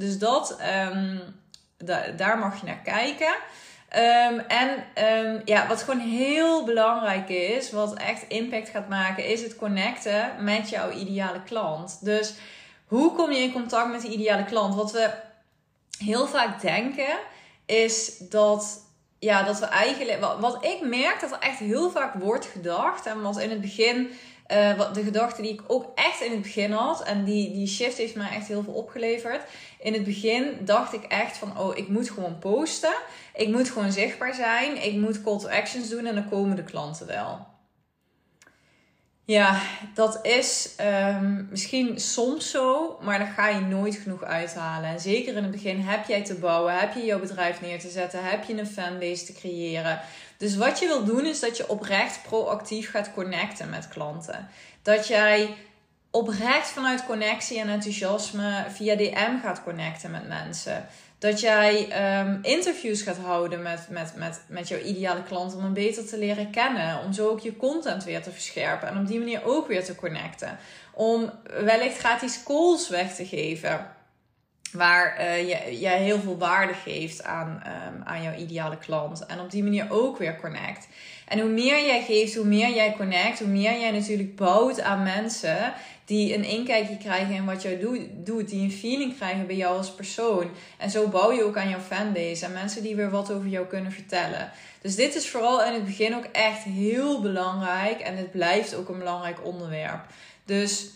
Dus 0.00 0.18
dat, 0.18 0.58
um, 0.86 1.20
daar 2.16 2.38
mag 2.38 2.60
je 2.60 2.66
naar 2.66 2.82
kijken. 2.84 3.34
Um, 3.96 4.38
en 4.38 4.84
um, 5.26 5.42
ja, 5.44 5.66
wat 5.66 5.82
gewoon 5.82 6.00
heel 6.00 6.64
belangrijk 6.64 7.28
is, 7.28 7.70
wat 7.70 7.94
echt 7.94 8.28
impact 8.28 8.68
gaat 8.68 8.88
maken, 8.88 9.24
is 9.26 9.42
het 9.42 9.56
connecten 9.56 10.44
met 10.44 10.68
jouw 10.68 10.90
ideale 10.90 11.42
klant. 11.42 12.04
Dus 12.04 12.34
hoe 12.86 13.14
kom 13.14 13.32
je 13.32 13.38
in 13.38 13.52
contact 13.52 13.90
met 13.90 14.00
die 14.00 14.10
ideale 14.10 14.44
klant? 14.44 14.74
Wat 14.74 14.92
we 14.92 15.10
heel 15.98 16.26
vaak 16.26 16.60
denken, 16.60 17.18
is 17.66 18.18
dat, 18.18 18.80
ja, 19.18 19.42
dat 19.42 19.58
we 19.58 19.66
eigenlijk. 19.66 20.20
Wat, 20.20 20.38
wat 20.38 20.64
ik 20.64 20.80
merk 20.80 21.20
dat 21.20 21.30
er 21.32 21.38
echt 21.38 21.58
heel 21.58 21.90
vaak 21.90 22.14
wordt 22.14 22.46
gedacht, 22.46 23.06
en 23.06 23.22
wat 23.22 23.38
in 23.38 23.50
het 23.50 23.60
begin 23.60 24.10
uh, 24.52 24.76
wat, 24.76 24.94
de 24.94 25.02
gedachte 25.02 25.42
die 25.42 25.52
ik 25.52 25.62
ook 25.66 25.92
echt 25.94 26.20
in 26.20 26.30
het 26.30 26.42
begin 26.42 26.72
had. 26.72 27.02
En 27.02 27.24
die, 27.24 27.52
die 27.52 27.66
shift 27.66 27.96
heeft 27.96 28.14
mij 28.14 28.30
echt 28.30 28.48
heel 28.48 28.62
veel 28.62 28.72
opgeleverd. 28.72 29.42
In 29.80 29.92
het 29.92 30.04
begin 30.04 30.58
dacht 30.60 30.92
ik 30.92 31.04
echt 31.04 31.36
van, 31.36 31.58
oh, 31.58 31.76
ik 31.76 31.88
moet 31.88 32.10
gewoon 32.10 32.38
posten. 32.38 32.94
Ik 33.34 33.48
moet 33.48 33.70
gewoon 33.70 33.92
zichtbaar 33.92 34.34
zijn. 34.34 34.84
Ik 34.84 34.94
moet 34.94 35.22
call 35.22 35.38
to 35.38 35.48
actions 35.48 35.88
doen 35.88 36.06
en 36.06 36.14
dan 36.14 36.28
komen 36.28 36.56
de 36.56 36.64
klanten 36.64 37.06
wel. 37.06 37.48
Ja, 39.30 39.60
dat 39.94 40.26
is 40.26 40.76
um, 40.80 41.46
misschien 41.50 42.00
soms 42.00 42.50
zo, 42.50 42.98
maar 43.02 43.18
daar 43.18 43.32
ga 43.36 43.48
je 43.48 43.60
nooit 43.60 43.94
genoeg 43.94 44.22
uithalen. 44.22 44.90
En 44.90 45.00
zeker 45.00 45.36
in 45.36 45.42
het 45.42 45.52
begin 45.52 45.80
heb 45.80 46.06
jij 46.06 46.24
te 46.24 46.34
bouwen, 46.34 46.78
heb 46.78 46.94
je 46.94 47.04
jouw 47.04 47.20
bedrijf 47.20 47.60
neer 47.60 47.78
te 47.78 47.88
zetten, 47.88 48.24
heb 48.24 48.44
je 48.44 48.58
een 48.58 48.66
fanbase 48.66 49.24
te 49.24 49.32
creëren. 49.32 50.00
Dus 50.40 50.56
wat 50.56 50.78
je 50.78 50.86
wil 50.86 51.04
doen 51.04 51.26
is 51.26 51.40
dat 51.40 51.56
je 51.56 51.68
oprecht 51.68 52.22
proactief 52.22 52.90
gaat 52.90 53.12
connecten 53.12 53.70
met 53.70 53.88
klanten. 53.88 54.48
Dat 54.82 55.06
jij 55.06 55.54
oprecht 56.10 56.68
vanuit 56.68 57.06
connectie 57.06 57.60
en 57.60 57.68
enthousiasme 57.68 58.64
via 58.68 58.96
DM 58.96 59.40
gaat 59.42 59.62
connecten 59.62 60.10
met 60.10 60.28
mensen. 60.28 60.86
Dat 61.18 61.40
jij 61.40 61.88
um, 62.20 62.38
interviews 62.42 63.02
gaat 63.02 63.16
houden 63.16 63.62
met, 63.62 63.86
met, 63.88 64.12
met, 64.16 64.42
met 64.48 64.68
jouw 64.68 64.78
ideale 64.78 65.22
klant 65.22 65.54
om 65.54 65.62
hem 65.62 65.72
beter 65.72 66.06
te 66.06 66.18
leren 66.18 66.50
kennen. 66.50 67.00
Om 67.04 67.12
zo 67.12 67.28
ook 67.28 67.40
je 67.40 67.56
content 67.56 68.04
weer 68.04 68.22
te 68.22 68.30
verscherpen 68.30 68.88
en 68.88 68.98
op 68.98 69.06
die 69.06 69.18
manier 69.18 69.44
ook 69.44 69.68
weer 69.68 69.84
te 69.84 69.94
connecten. 69.94 70.58
Om 70.92 71.30
wellicht 71.42 71.98
gratis 71.98 72.42
calls 72.42 72.88
weg 72.88 73.14
te 73.14 73.26
geven. 73.26 73.98
Waar 74.72 75.20
uh, 75.20 75.48
je, 75.48 75.78
jij 75.78 76.02
heel 76.02 76.20
veel 76.20 76.38
waarde 76.38 76.74
geeft 76.74 77.24
aan, 77.24 77.62
um, 77.66 78.02
aan 78.04 78.22
jouw 78.22 78.34
ideale 78.34 78.78
klant. 78.78 79.26
En 79.26 79.40
op 79.40 79.50
die 79.50 79.62
manier 79.62 79.86
ook 79.90 80.18
weer 80.18 80.40
connect. 80.40 80.88
En 81.26 81.38
hoe 81.38 81.50
meer 81.50 81.86
jij 81.86 82.02
geeft, 82.02 82.34
hoe 82.34 82.44
meer 82.44 82.74
jij 82.74 82.94
connect, 82.96 83.38
hoe 83.38 83.48
meer 83.48 83.78
jij 83.80 83.90
natuurlijk 83.90 84.36
bouwt 84.36 84.80
aan 84.80 85.02
mensen 85.02 85.72
die 86.04 86.34
een 86.34 86.44
inkijkje 86.44 86.96
krijgen 86.96 87.34
in 87.34 87.44
wat 87.44 87.62
jij 87.62 87.78
doet, 88.24 88.48
die 88.48 88.62
een 88.62 88.72
feeling 88.72 89.16
krijgen 89.16 89.46
bij 89.46 89.56
jou 89.56 89.76
als 89.76 89.94
persoon. 89.94 90.50
En 90.78 90.90
zo 90.90 91.08
bouw 91.08 91.32
je 91.32 91.44
ook 91.44 91.56
aan 91.56 91.68
jouw 91.68 91.80
fanbase 91.80 92.44
en 92.44 92.52
mensen 92.52 92.82
die 92.82 92.96
weer 92.96 93.10
wat 93.10 93.32
over 93.32 93.48
jou 93.48 93.66
kunnen 93.66 93.92
vertellen. 93.92 94.50
Dus 94.80 94.94
dit 94.96 95.14
is 95.14 95.28
vooral 95.28 95.64
in 95.64 95.72
het 95.72 95.84
begin 95.84 96.14
ook 96.14 96.26
echt 96.32 96.62
heel 96.62 97.20
belangrijk 97.20 98.00
en 98.00 98.16
het 98.16 98.30
blijft 98.30 98.74
ook 98.74 98.88
een 98.88 98.98
belangrijk 98.98 99.44
onderwerp. 99.44 100.00
Dus 100.44 100.90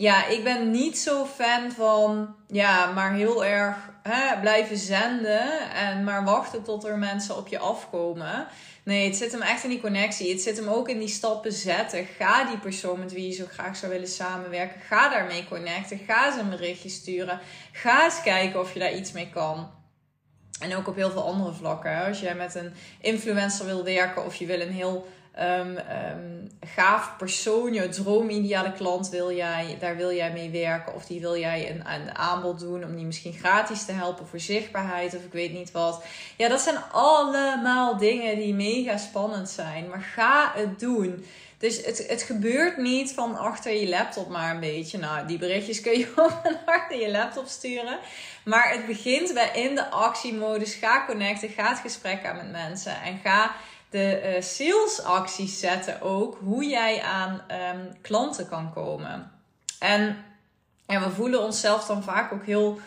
ja, 0.00 0.26
ik 0.26 0.44
ben 0.44 0.70
niet 0.70 0.98
zo 0.98 1.26
fan 1.26 1.72
van, 1.72 2.34
ja, 2.46 2.90
maar 2.92 3.12
heel 3.12 3.44
erg 3.44 3.76
hè, 4.02 4.40
blijven 4.40 4.76
zenden 4.76 5.70
en 5.70 6.04
maar 6.04 6.24
wachten 6.24 6.62
tot 6.62 6.84
er 6.84 6.98
mensen 6.98 7.36
op 7.36 7.48
je 7.48 7.58
afkomen. 7.58 8.46
Nee, 8.82 9.06
het 9.06 9.16
zit 9.16 9.32
hem 9.32 9.42
echt 9.42 9.64
in 9.64 9.70
die 9.70 9.80
connectie. 9.80 10.30
Het 10.30 10.40
zit 10.40 10.56
hem 10.56 10.68
ook 10.68 10.88
in 10.88 10.98
die 10.98 11.08
stappen 11.08 11.52
zetten. 11.52 12.06
Ga 12.06 12.44
die 12.44 12.58
persoon 12.58 12.98
met 12.98 13.12
wie 13.12 13.26
je 13.26 13.32
zo 13.32 13.44
graag 13.48 13.76
zou 13.76 13.92
willen 13.92 14.08
samenwerken, 14.08 14.80
ga 14.80 15.08
daarmee 15.08 15.48
connecten. 15.48 15.98
Ga 16.06 16.32
ze 16.32 16.40
een 16.40 16.50
berichtje 16.50 16.88
sturen. 16.88 17.40
Ga 17.72 18.04
eens 18.04 18.22
kijken 18.22 18.60
of 18.60 18.72
je 18.72 18.78
daar 18.78 18.94
iets 18.94 19.12
mee 19.12 19.30
kan. 19.30 19.70
En 20.60 20.76
ook 20.76 20.88
op 20.88 20.96
heel 20.96 21.10
veel 21.10 21.24
andere 21.24 21.52
vlakken. 21.52 22.06
Als 22.06 22.20
jij 22.20 22.34
met 22.34 22.54
een 22.54 22.72
influencer 23.00 23.66
wil 23.66 23.84
werken 23.84 24.24
of 24.24 24.34
je 24.34 24.46
wil 24.46 24.60
een 24.60 24.72
heel 24.72 25.06
um, 25.38 25.76
um, 25.76 26.50
gaaf 26.60 27.16
persoon, 27.16 27.72
je 27.72 27.88
droomideale 27.88 28.72
klant 28.72 29.08
wil 29.08 29.32
jij, 29.32 29.76
daar 29.80 29.96
wil 29.96 30.12
jij 30.12 30.32
mee 30.32 30.50
werken. 30.50 30.94
Of 30.94 31.06
die 31.06 31.20
wil 31.20 31.36
jij 31.36 31.70
een, 31.70 31.82
een 31.92 32.16
aanbod 32.16 32.60
doen 32.60 32.84
om 32.84 32.96
die 32.96 33.04
misschien 33.04 33.32
gratis 33.32 33.84
te 33.84 33.92
helpen 33.92 34.26
voor 34.26 34.40
zichtbaarheid 34.40 35.16
of 35.16 35.24
ik 35.24 35.32
weet 35.32 35.52
niet 35.52 35.70
wat. 35.70 36.02
Ja, 36.36 36.48
dat 36.48 36.60
zijn 36.60 36.82
allemaal 36.92 37.96
dingen 37.96 38.36
die 38.36 38.54
mega 38.54 38.96
spannend 38.96 39.48
zijn. 39.48 39.88
Maar 39.88 40.02
ga 40.02 40.52
het 40.54 40.80
doen. 40.80 41.24
Dus 41.58 41.84
het, 41.84 42.06
het 42.08 42.22
gebeurt 42.22 42.76
niet 42.76 43.12
van 43.12 43.36
achter 43.36 43.72
je 43.72 43.88
laptop 43.88 44.28
maar 44.28 44.54
een 44.54 44.60
beetje. 44.60 44.98
Nou, 44.98 45.26
die 45.26 45.38
berichtjes 45.38 45.80
kun 45.80 45.98
je 45.98 46.12
op 46.26 46.40
een 46.42 46.56
achter 46.64 47.00
je 47.00 47.10
laptop 47.10 47.46
sturen. 47.46 47.98
Maar 48.44 48.70
het 48.70 48.86
begint 48.86 49.34
bij 49.34 49.50
in 49.54 49.74
de 49.74 49.90
actiemodus. 49.90 50.74
Ga 50.74 51.06
connecten, 51.06 51.48
ga 51.48 51.68
het 51.68 51.78
gesprek 51.78 52.24
aan 52.24 52.36
met 52.36 52.50
mensen. 52.50 53.02
En 53.02 53.20
ga 53.24 53.54
de 53.90 54.34
uh, 54.36 54.42
salesacties 54.42 55.58
zetten 55.58 56.00
ook. 56.02 56.38
Hoe 56.44 56.64
jij 56.64 57.02
aan 57.02 57.42
um, 57.50 57.92
klanten 58.00 58.48
kan 58.48 58.72
komen. 58.72 59.30
En 59.78 60.16
ja, 60.86 61.04
we 61.04 61.10
voelen 61.10 61.42
onszelf 61.42 61.86
dan 61.86 62.02
vaak 62.02 62.32
ook 62.32 62.44
heel 62.44 62.80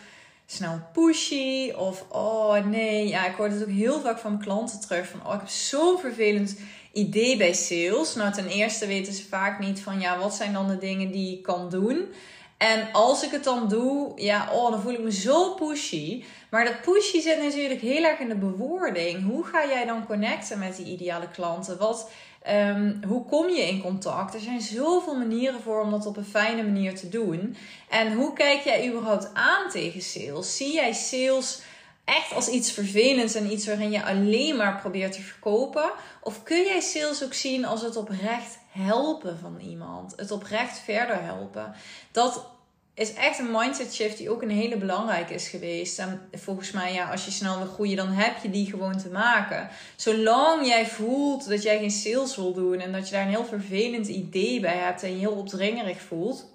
snel 0.46 0.80
pushy. 0.92 1.72
Of 1.76 2.04
oh 2.08 2.64
nee, 2.64 3.08
ja, 3.08 3.26
ik 3.26 3.34
hoor 3.34 3.48
het 3.48 3.62
ook 3.62 3.68
heel 3.68 4.00
vaak 4.00 4.18
van 4.18 4.38
klanten 4.38 4.80
terug. 4.80 5.08
Van 5.08 5.26
oh, 5.26 5.34
ik 5.34 5.40
heb 5.40 5.48
zo'n 5.48 5.98
vervelend 5.98 6.56
idee 6.92 7.36
bij 7.36 7.52
sales. 7.52 8.14
Nou, 8.14 8.32
ten 8.32 8.48
eerste 8.48 8.86
weten 8.86 9.12
ze 9.12 9.28
vaak 9.28 9.58
niet 9.58 9.80
van 9.80 10.00
ja, 10.00 10.18
wat 10.18 10.34
zijn 10.34 10.52
dan 10.52 10.68
de 10.68 10.78
dingen 10.78 11.10
die 11.10 11.36
ik 11.36 11.42
kan 11.42 11.70
doen. 11.70 12.12
En 12.56 12.92
als 12.92 13.22
ik 13.22 13.30
het 13.30 13.44
dan 13.44 13.68
doe, 13.68 14.12
ja, 14.16 14.48
oh, 14.52 14.70
dan 14.70 14.80
voel 14.80 14.92
ik 14.92 15.00
me 15.00 15.12
zo 15.12 15.54
pushy. 15.54 16.24
Maar 16.50 16.64
dat 16.64 16.80
pushy 16.80 17.20
zit 17.20 17.42
natuurlijk 17.42 17.80
heel 17.80 18.04
erg 18.04 18.18
in 18.18 18.28
de 18.28 18.34
bewoording. 18.34 19.26
Hoe 19.26 19.44
ga 19.44 19.66
jij 19.66 19.84
dan 19.84 20.06
connecten 20.06 20.58
met 20.58 20.76
die 20.76 20.86
ideale 20.86 21.28
klanten? 21.28 21.78
Wat, 21.78 22.10
um, 22.50 23.00
hoe 23.06 23.24
kom 23.24 23.48
je 23.48 23.62
in 23.68 23.80
contact? 23.80 24.34
Er 24.34 24.40
zijn 24.40 24.60
zoveel 24.60 25.16
manieren 25.16 25.60
voor 25.60 25.82
om 25.82 25.90
dat 25.90 26.06
op 26.06 26.16
een 26.16 26.24
fijne 26.24 26.62
manier 26.62 26.94
te 26.94 27.08
doen. 27.08 27.56
En 27.88 28.12
hoe 28.12 28.32
kijk 28.32 28.60
jij 28.60 28.88
überhaupt 28.88 29.30
aan 29.34 29.70
tegen 29.70 30.02
sales? 30.02 30.56
Zie 30.56 30.72
jij 30.72 30.92
sales 30.92 31.60
echt 32.04 32.34
als 32.34 32.48
iets 32.48 32.72
vervelends 32.72 33.34
en 33.34 33.52
iets 33.52 33.66
waarin 33.66 33.90
je 33.90 34.04
alleen 34.04 34.56
maar 34.56 34.80
probeert 34.80 35.12
te 35.12 35.20
verkopen? 35.20 35.90
Of 36.22 36.42
kun 36.42 36.64
jij 36.64 36.80
sales 36.80 37.24
ook 37.24 37.34
zien 37.34 37.64
als 37.64 37.82
het 37.82 37.96
oprecht 37.96 38.58
helpen 38.74 39.38
van 39.38 39.58
iemand. 39.60 40.12
Het 40.16 40.30
oprecht 40.30 40.78
verder 40.78 41.22
helpen. 41.22 41.74
Dat 42.12 42.46
is 42.94 43.14
echt 43.14 43.38
een 43.38 43.50
mindset 43.50 43.94
shift 43.94 44.18
die 44.18 44.30
ook 44.30 44.42
een 44.42 44.50
hele 44.50 44.76
belangrijke 44.76 45.34
is 45.34 45.48
geweest. 45.48 45.98
En 45.98 46.28
volgens 46.32 46.70
mij, 46.70 46.92
ja, 46.92 47.10
als 47.10 47.24
je 47.24 47.30
snel 47.30 47.58
wil 47.58 47.66
groeien, 47.66 47.96
dan 47.96 48.08
heb 48.08 48.42
je 48.42 48.50
die 48.50 48.70
gewoon 48.70 48.98
te 48.98 49.08
maken. 49.08 49.68
Zolang 49.96 50.66
jij 50.66 50.86
voelt 50.86 51.48
dat 51.48 51.62
jij 51.62 51.78
geen 51.78 51.90
sales 51.90 52.36
wil 52.36 52.52
doen 52.52 52.80
en 52.80 52.92
dat 52.92 53.08
je 53.08 53.14
daar 53.14 53.22
een 53.22 53.28
heel 53.28 53.44
vervelend 53.44 54.06
idee 54.06 54.60
bij 54.60 54.76
hebt 54.76 55.02
en 55.02 55.10
je 55.10 55.18
heel 55.18 55.32
opdringerig 55.32 56.00
voelt. 56.00 56.52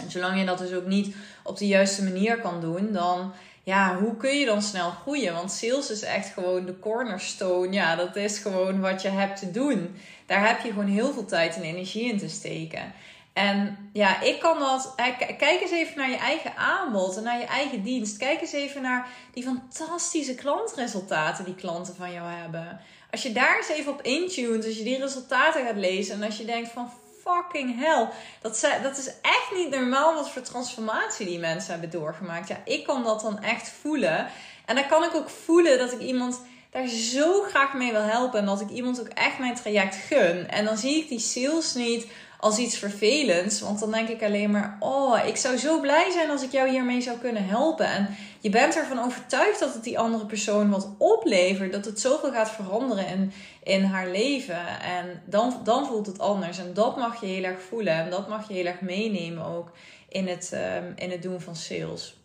En 0.00 0.10
zolang 0.10 0.38
je 0.38 0.46
dat 0.46 0.58
dus 0.58 0.72
ook 0.72 0.86
niet 0.86 1.14
op 1.42 1.58
de 1.58 1.66
juiste 1.66 2.02
manier 2.02 2.40
kan 2.40 2.60
doen, 2.60 2.92
dan 2.92 3.32
ja, 3.64 3.98
hoe 3.98 4.16
kun 4.16 4.38
je 4.38 4.46
dan 4.46 4.62
snel 4.62 4.90
groeien? 4.90 5.34
Want 5.34 5.52
sales 5.52 5.90
is 5.90 6.02
echt 6.02 6.32
gewoon 6.32 6.66
de 6.66 6.78
cornerstone. 6.78 7.72
Ja, 7.72 7.96
dat 7.96 8.16
is 8.16 8.38
gewoon 8.38 8.80
wat 8.80 9.02
je 9.02 9.08
hebt 9.08 9.38
te 9.38 9.50
doen. 9.50 9.96
Daar 10.32 10.48
heb 10.48 10.60
je 10.60 10.68
gewoon 10.68 10.86
heel 10.86 11.12
veel 11.12 11.24
tijd 11.24 11.56
en 11.56 11.62
energie 11.62 12.04
in 12.04 12.18
te 12.18 12.28
steken. 12.28 12.92
En 13.32 13.90
ja, 13.92 14.20
ik 14.20 14.40
kan 14.40 14.58
dat. 14.58 14.94
Kijk 15.38 15.60
eens 15.60 15.70
even 15.70 15.96
naar 15.96 16.10
je 16.10 16.16
eigen 16.16 16.56
aanbod 16.56 17.16
en 17.16 17.22
naar 17.22 17.38
je 17.38 17.44
eigen 17.44 17.82
dienst. 17.82 18.16
Kijk 18.16 18.40
eens 18.40 18.52
even 18.52 18.82
naar 18.82 19.08
die 19.32 19.42
fantastische 19.42 20.34
klantresultaten 20.34 21.44
die 21.44 21.54
klanten 21.54 21.94
van 21.94 22.12
jou 22.12 22.30
hebben. 22.30 22.80
Als 23.10 23.22
je 23.22 23.32
daar 23.32 23.56
eens 23.56 23.68
even 23.68 23.92
op 23.92 24.02
intunt, 24.02 24.64
als 24.64 24.76
je 24.76 24.84
die 24.84 24.98
resultaten 24.98 25.64
gaat 25.64 25.76
lezen 25.76 26.14
en 26.14 26.22
als 26.22 26.36
je 26.36 26.44
denkt 26.44 26.70
van 26.70 26.90
fucking 27.22 27.78
hell, 27.78 28.08
dat, 28.40 28.68
dat 28.82 28.98
is 28.98 29.06
echt 29.06 29.50
niet 29.54 29.70
normaal 29.70 30.14
wat 30.14 30.30
voor 30.30 30.42
transformatie 30.42 31.26
die 31.26 31.38
mensen 31.38 31.72
hebben 31.72 31.90
doorgemaakt. 31.90 32.48
Ja, 32.48 32.60
ik 32.64 32.84
kan 32.84 33.02
dat 33.02 33.20
dan 33.20 33.42
echt 33.42 33.68
voelen. 33.80 34.26
En 34.66 34.74
dan 34.74 34.86
kan 34.86 35.04
ik 35.04 35.14
ook 35.14 35.30
voelen 35.30 35.78
dat 35.78 35.92
ik 35.92 36.00
iemand 36.00 36.40
daar 36.72 36.86
zo 36.86 37.42
graag 37.42 37.74
mee 37.74 37.92
wil 37.92 38.02
helpen 38.02 38.38
en 38.38 38.46
dat 38.46 38.60
ik 38.60 38.70
iemand 38.70 39.00
ook 39.00 39.08
echt 39.08 39.38
mijn 39.38 39.54
traject 39.54 39.94
gun. 39.94 40.48
En 40.48 40.64
dan 40.64 40.76
zie 40.76 40.96
ik 40.96 41.08
die 41.08 41.18
sales 41.18 41.74
niet 41.74 42.06
als 42.38 42.58
iets 42.58 42.78
vervelends. 42.78 43.60
Want 43.60 43.80
dan 43.80 43.90
denk 43.90 44.08
ik 44.08 44.22
alleen 44.22 44.50
maar: 44.50 44.76
Oh, 44.80 45.26
ik 45.26 45.36
zou 45.36 45.56
zo 45.56 45.80
blij 45.80 46.10
zijn 46.10 46.30
als 46.30 46.42
ik 46.42 46.52
jou 46.52 46.68
hiermee 46.68 47.00
zou 47.00 47.18
kunnen 47.18 47.46
helpen. 47.46 47.86
En 47.86 48.16
je 48.40 48.50
bent 48.50 48.76
ervan 48.76 48.98
overtuigd 48.98 49.60
dat 49.60 49.74
het 49.74 49.84
die 49.84 49.98
andere 49.98 50.26
persoon 50.26 50.70
wat 50.70 50.88
oplevert. 50.98 51.72
Dat 51.72 51.84
het 51.84 52.00
zoveel 52.00 52.32
gaat 52.32 52.50
veranderen 52.50 53.06
in, 53.06 53.32
in 53.62 53.84
haar 53.84 54.08
leven. 54.08 54.80
En 54.80 55.22
dan, 55.24 55.60
dan 55.64 55.86
voelt 55.86 56.06
het 56.06 56.18
anders. 56.18 56.58
En 56.58 56.74
dat 56.74 56.96
mag 56.96 57.20
je 57.20 57.26
heel 57.26 57.44
erg 57.44 57.62
voelen. 57.62 57.94
En 57.94 58.10
dat 58.10 58.28
mag 58.28 58.48
je 58.48 58.54
heel 58.54 58.66
erg 58.66 58.80
meenemen 58.80 59.44
ook 59.44 59.70
in 60.08 60.28
het, 60.28 60.52
um, 60.54 60.92
in 60.96 61.10
het 61.10 61.22
doen 61.22 61.40
van 61.40 61.56
sales. 61.56 62.21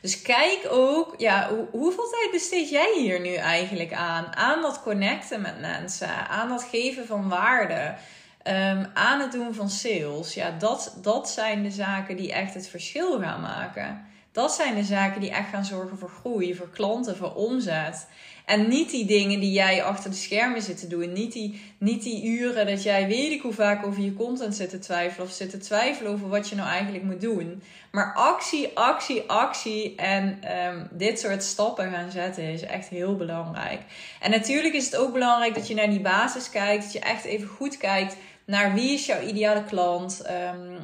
Dus 0.00 0.22
kijk 0.22 0.66
ook, 0.70 1.14
ja, 1.16 1.50
hoeveel 1.70 2.08
tijd 2.08 2.28
besteed 2.30 2.70
jij 2.70 2.94
hier 2.96 3.20
nu 3.20 3.34
eigenlijk 3.34 3.92
aan? 3.92 4.36
Aan 4.36 4.62
dat 4.62 4.82
connecten 4.82 5.40
met 5.40 5.60
mensen, 5.60 6.28
aan 6.28 6.48
dat 6.48 6.62
geven 6.70 7.06
van 7.06 7.28
waarde. 7.28 7.94
Ehm, 8.42 8.84
aan 8.94 9.20
het 9.20 9.32
doen 9.32 9.54
van 9.54 9.70
sales, 9.70 10.34
ja, 10.34 10.50
dat, 10.50 10.96
dat 11.02 11.30
zijn 11.30 11.62
de 11.62 11.70
zaken 11.70 12.16
die 12.16 12.32
echt 12.32 12.54
het 12.54 12.68
verschil 12.68 13.20
gaan 13.20 13.40
maken. 13.40 14.06
Dat 14.32 14.54
zijn 14.54 14.74
de 14.74 14.84
zaken 14.84 15.20
die 15.20 15.30
echt 15.30 15.48
gaan 15.48 15.64
zorgen 15.64 15.98
voor 15.98 16.10
groei, 16.20 16.54
voor 16.54 16.70
klanten, 16.70 17.16
voor 17.16 17.34
omzet. 17.34 18.06
En 18.48 18.68
niet 18.68 18.90
die 18.90 19.04
dingen 19.04 19.40
die 19.40 19.52
jij 19.52 19.82
achter 19.82 20.10
de 20.10 20.16
schermen 20.16 20.62
zit 20.62 20.78
te 20.78 20.86
doen. 20.86 21.12
Niet 21.12 21.32
die, 21.32 21.60
niet 21.78 22.02
die 22.02 22.24
uren 22.24 22.66
dat 22.66 22.82
jij 22.82 23.06
weet 23.06 23.32
ik 23.32 23.42
hoe 23.42 23.52
vaak 23.52 23.86
over 23.86 24.02
je 24.02 24.14
content 24.14 24.54
zit 24.54 24.70
te 24.70 24.78
twijfelen. 24.78 25.26
Of 25.26 25.32
zit 25.32 25.50
te 25.50 25.58
twijfelen 25.58 26.12
over 26.12 26.28
wat 26.28 26.48
je 26.48 26.54
nou 26.54 26.68
eigenlijk 26.68 27.04
moet 27.04 27.20
doen. 27.20 27.62
Maar 27.90 28.14
actie, 28.14 28.70
actie, 28.74 29.22
actie. 29.30 29.94
En 29.94 30.38
ehm, 30.42 30.86
dit 30.90 31.20
soort 31.20 31.42
stappen 31.42 31.90
gaan 31.90 32.10
zetten 32.10 32.42
is 32.42 32.62
echt 32.62 32.88
heel 32.88 33.16
belangrijk. 33.16 33.80
En 34.20 34.30
natuurlijk 34.30 34.74
is 34.74 34.84
het 34.84 34.96
ook 34.96 35.12
belangrijk 35.12 35.54
dat 35.54 35.68
je 35.68 35.74
naar 35.74 35.90
die 35.90 36.00
basis 36.00 36.50
kijkt. 36.50 36.82
Dat 36.82 36.92
je 36.92 37.00
echt 37.00 37.24
even 37.24 37.48
goed 37.48 37.76
kijkt 37.76 38.16
naar 38.48 38.74
wie 38.74 38.92
is 38.92 39.06
jouw 39.06 39.20
ideale 39.20 39.64
klant? 39.64 40.22
Um, 40.30 40.78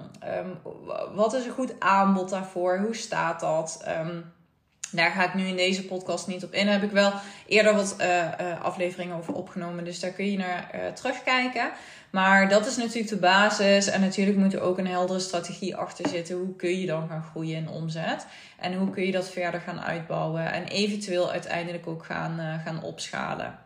wat 1.15 1.35
is 1.35 1.45
een 1.45 1.53
goed 1.53 1.81
aanbod 1.81 2.31
daarvoor? 2.31 2.79
Hoe 2.79 2.95
staat 2.95 3.41
dat? 3.41 3.85
Um, 3.89 4.33
daar 4.91 5.11
ga 5.11 5.25
ik 5.25 5.35
nu 5.35 5.47
in 5.47 5.57
deze 5.57 5.85
podcast 5.85 6.27
niet 6.27 6.45
op 6.45 6.53
in. 6.53 6.65
Daar 6.65 6.75
heb 6.75 6.83
ik 6.83 6.91
wel 6.91 7.13
eerder 7.47 7.75
wat 7.75 7.97
uh, 8.01 8.07
uh, 8.07 8.63
afleveringen 8.63 9.17
over 9.17 9.35
opgenomen. 9.35 9.85
Dus 9.85 10.01
daar 10.01 10.11
kun 10.11 10.31
je 10.31 10.39
naar 10.39 10.71
uh, 10.75 10.87
terugkijken. 10.93 11.71
Maar 12.11 12.49
dat 12.49 12.67
is 12.67 12.77
natuurlijk 12.77 13.09
de 13.09 13.17
basis. 13.17 13.87
En 13.87 14.01
natuurlijk 14.01 14.39
moet 14.39 14.55
er 14.55 14.61
ook 14.61 14.79
een 14.79 14.87
heldere 14.87 15.21
strategie 15.21 15.77
achter 15.77 16.09
zitten. 16.09 16.37
Hoe 16.37 16.57
kun 16.57 16.81
je 16.81 16.87
dan 16.87 17.09
gaan 17.09 17.25
groeien 17.31 17.57
in 17.57 17.69
omzet? 17.69 18.27
En 18.59 18.75
hoe 18.75 18.91
kun 18.91 19.05
je 19.05 19.13
dat 19.13 19.31
verder 19.31 19.61
gaan 19.61 19.81
uitbouwen? 19.81 20.53
En 20.53 20.65
eventueel 20.65 21.31
uiteindelijk 21.31 21.87
ook 21.87 22.05
gaan, 22.05 22.61
gaan 22.65 22.83
opschalen. 22.83 23.59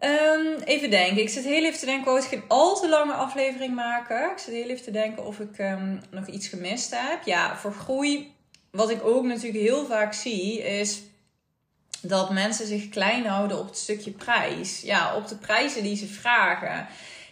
Um, 0.00 0.62
even 0.64 0.90
denken. 0.90 1.22
Ik 1.22 1.28
zit 1.28 1.44
heel 1.44 1.64
even 1.64 1.78
te 1.78 1.86
denken. 1.86 2.16
Ik 2.16 2.22
geen 2.22 2.42
al 2.48 2.80
te 2.80 2.88
lange 2.88 3.12
aflevering 3.12 3.74
maken. 3.74 4.30
Ik 4.30 4.38
zit 4.38 4.54
heel 4.54 4.68
even 4.68 4.84
te 4.84 4.90
denken 4.90 5.26
of 5.26 5.38
ik 5.38 5.58
um, 5.58 6.00
nog 6.10 6.26
iets 6.26 6.48
gemist 6.48 6.90
heb. 6.90 7.22
Ja, 7.24 7.56
voor 7.56 7.72
groei. 7.72 8.34
Wat 8.70 8.90
ik 8.90 9.04
ook 9.04 9.24
natuurlijk 9.24 9.64
heel 9.64 9.86
vaak 9.86 10.14
zie 10.14 10.62
is 10.62 11.02
dat 12.02 12.30
mensen 12.30 12.66
zich 12.66 12.88
klein 12.88 13.26
houden 13.26 13.58
op 13.58 13.66
het 13.66 13.78
stukje 13.78 14.10
prijs. 14.10 14.80
Ja, 14.80 15.16
op 15.16 15.28
de 15.28 15.36
prijzen 15.36 15.82
die 15.82 15.96
ze 15.96 16.06
vragen. 16.06 16.86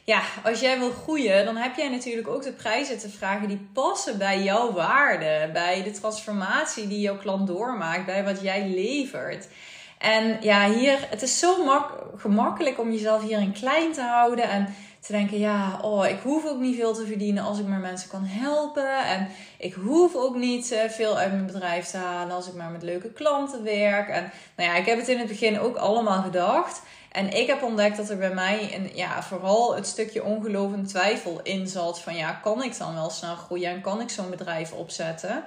Ja, 0.05 0.23
als 0.45 0.61
jij 0.61 0.79
wil 0.79 0.91
groeien, 0.91 1.45
dan 1.45 1.57
heb 1.57 1.77
jij 1.77 1.89
natuurlijk 1.89 2.29
ook 2.29 2.43
de 2.43 2.53
prijzen 2.53 2.99
te 2.99 3.11
vragen 3.11 3.49
die 3.49 3.69
passen 3.73 4.19
bij 4.19 4.43
jouw 4.43 4.73
waarde, 4.73 5.51
bij 5.53 5.83
de 5.83 5.91
transformatie 5.91 6.87
die 6.87 7.01
jouw 7.01 7.19
klant 7.19 7.47
doormaakt, 7.47 8.07
bij 8.07 8.25
wat 8.25 8.41
jij 8.41 8.69
levert. 8.69 9.49
En 9.99 10.37
ja, 10.41 10.71
hier, 10.71 11.07
het 11.11 11.23
is 11.23 11.39
zo 11.39 11.65
mak 11.65 11.91
gemakkelijk 12.17 12.81
om 12.81 12.91
jezelf 12.91 13.23
hierin 13.23 13.53
klein 13.53 13.93
te 13.93 14.01
houden. 14.03 14.49
En 14.49 14.75
te 15.01 15.13
denken, 15.13 15.39
ja, 15.39 15.79
oh, 15.83 16.07
ik 16.07 16.19
hoef 16.23 16.47
ook 16.47 16.59
niet 16.59 16.77
veel 16.77 16.95
te 16.95 17.07
verdienen 17.07 17.45
als 17.45 17.59
ik 17.59 17.67
maar 17.67 17.79
mensen 17.79 18.09
kan 18.09 18.25
helpen. 18.25 19.05
En 19.05 19.29
ik 19.59 19.75
hoef 19.75 20.15
ook 20.15 20.37
niet 20.37 20.73
uh, 20.73 20.79
veel 20.89 21.17
uit 21.17 21.33
mijn 21.33 21.47
bedrijf 21.47 21.87
te 21.87 21.97
halen 21.97 22.35
als 22.35 22.49
ik 22.49 22.55
maar 22.55 22.71
met 22.71 22.83
leuke 22.83 23.13
klanten 23.13 23.65
werk. 23.65 24.09
En 24.09 24.31
nou 24.57 24.71
ja, 24.71 24.77
ik 24.77 24.87
heb 24.87 24.99
het 24.99 25.09
in 25.09 25.19
het 25.19 25.29
begin 25.29 25.61
ook 25.61 25.77
allemaal 25.77 26.23
gedacht. 26.23 26.83
En 27.13 27.33
ik 27.33 27.47
heb 27.47 27.63
ontdekt 27.63 27.97
dat 27.97 28.11
er 28.11 28.19
bij 28.19 28.35
mij 28.35 28.75
een, 28.75 28.91
ja, 28.95 29.23
vooral 29.23 29.75
het 29.75 29.87
stukje 29.87 30.25
ongelovend 30.25 30.89
twijfel 30.89 31.41
in 31.43 31.69
zat. 31.69 32.01
Van 32.01 32.17
ja, 32.17 32.33
kan 32.33 32.63
ik 32.63 32.79
dan 32.79 32.95
wel 32.95 33.11
snel 33.11 33.35
groeien 33.35 33.71
en 33.71 33.81
kan 33.81 34.01
ik 34.01 34.11
zo'n 34.11 34.31
bedrijf 34.31 34.73
opzetten? 34.73 35.45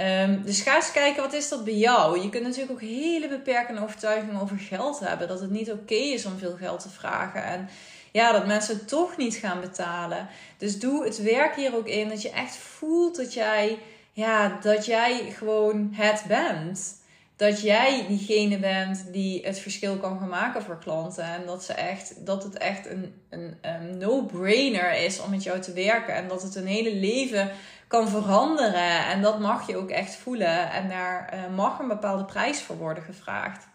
Um, 0.00 0.42
dus 0.44 0.60
ga 0.60 0.74
eens 0.76 0.92
kijken, 0.92 1.22
wat 1.22 1.32
is 1.32 1.48
dat 1.48 1.64
bij 1.64 1.74
jou? 1.74 2.20
Je 2.20 2.28
kunt 2.28 2.44
natuurlijk 2.44 2.72
ook 2.72 2.80
hele 2.80 3.28
beperkende 3.28 3.82
overtuigingen 3.82 4.40
over 4.40 4.58
geld 4.58 5.00
hebben. 5.00 5.28
Dat 5.28 5.40
het 5.40 5.50
niet 5.50 5.72
oké 5.72 5.94
is 5.94 6.26
om 6.26 6.38
veel 6.38 6.56
geld 6.56 6.80
te 6.80 6.88
vragen. 6.88 7.44
En 7.44 7.68
ja, 8.12 8.32
dat 8.32 8.46
mensen 8.46 8.86
toch 8.86 9.16
niet 9.16 9.34
gaan 9.34 9.60
betalen. 9.60 10.28
Dus 10.58 10.78
doe 10.78 11.04
het 11.04 11.22
werk 11.22 11.56
hier 11.56 11.76
ook 11.76 11.88
in. 11.88 12.08
Dat 12.08 12.22
je 12.22 12.30
echt 12.30 12.56
voelt 12.56 13.16
dat 13.16 13.34
jij, 13.34 13.78
ja, 14.12 14.58
dat 14.62 14.86
jij 14.86 15.30
gewoon 15.30 15.88
het 15.92 16.24
bent. 16.28 16.98
Dat 17.36 17.60
jij 17.60 18.04
diegene 18.08 18.58
bent 18.58 19.04
die 19.12 19.46
het 19.46 19.58
verschil 19.58 19.96
kan 19.96 20.18
gaan 20.18 20.28
maken 20.28 20.62
voor 20.62 20.78
klanten. 20.78 21.24
En 21.24 21.46
dat, 21.46 21.64
ze 21.64 21.72
echt, 21.72 22.26
dat 22.26 22.42
het 22.42 22.58
echt 22.58 22.86
een, 22.86 23.14
een, 23.30 23.58
een 23.60 23.98
no-brainer 23.98 24.92
is 24.92 25.20
om 25.20 25.30
met 25.30 25.42
jou 25.42 25.60
te 25.60 25.72
werken. 25.72 26.14
En 26.14 26.28
dat 26.28 26.42
het 26.42 26.54
een 26.54 26.66
hele 26.66 26.94
leven 26.94 27.50
kan 27.90 28.08
veranderen. 28.08 29.06
En 29.06 29.22
dat 29.22 29.38
mag 29.38 29.66
je 29.66 29.76
ook 29.76 29.90
echt 29.90 30.14
voelen. 30.14 30.70
En 30.70 30.88
daar 30.88 31.28
eh, 31.28 31.40
mag 31.56 31.78
een 31.78 31.88
bepaalde 31.88 32.24
prijs 32.24 32.62
voor 32.62 32.76
worden 32.76 33.02
gevraagd. 33.02 33.68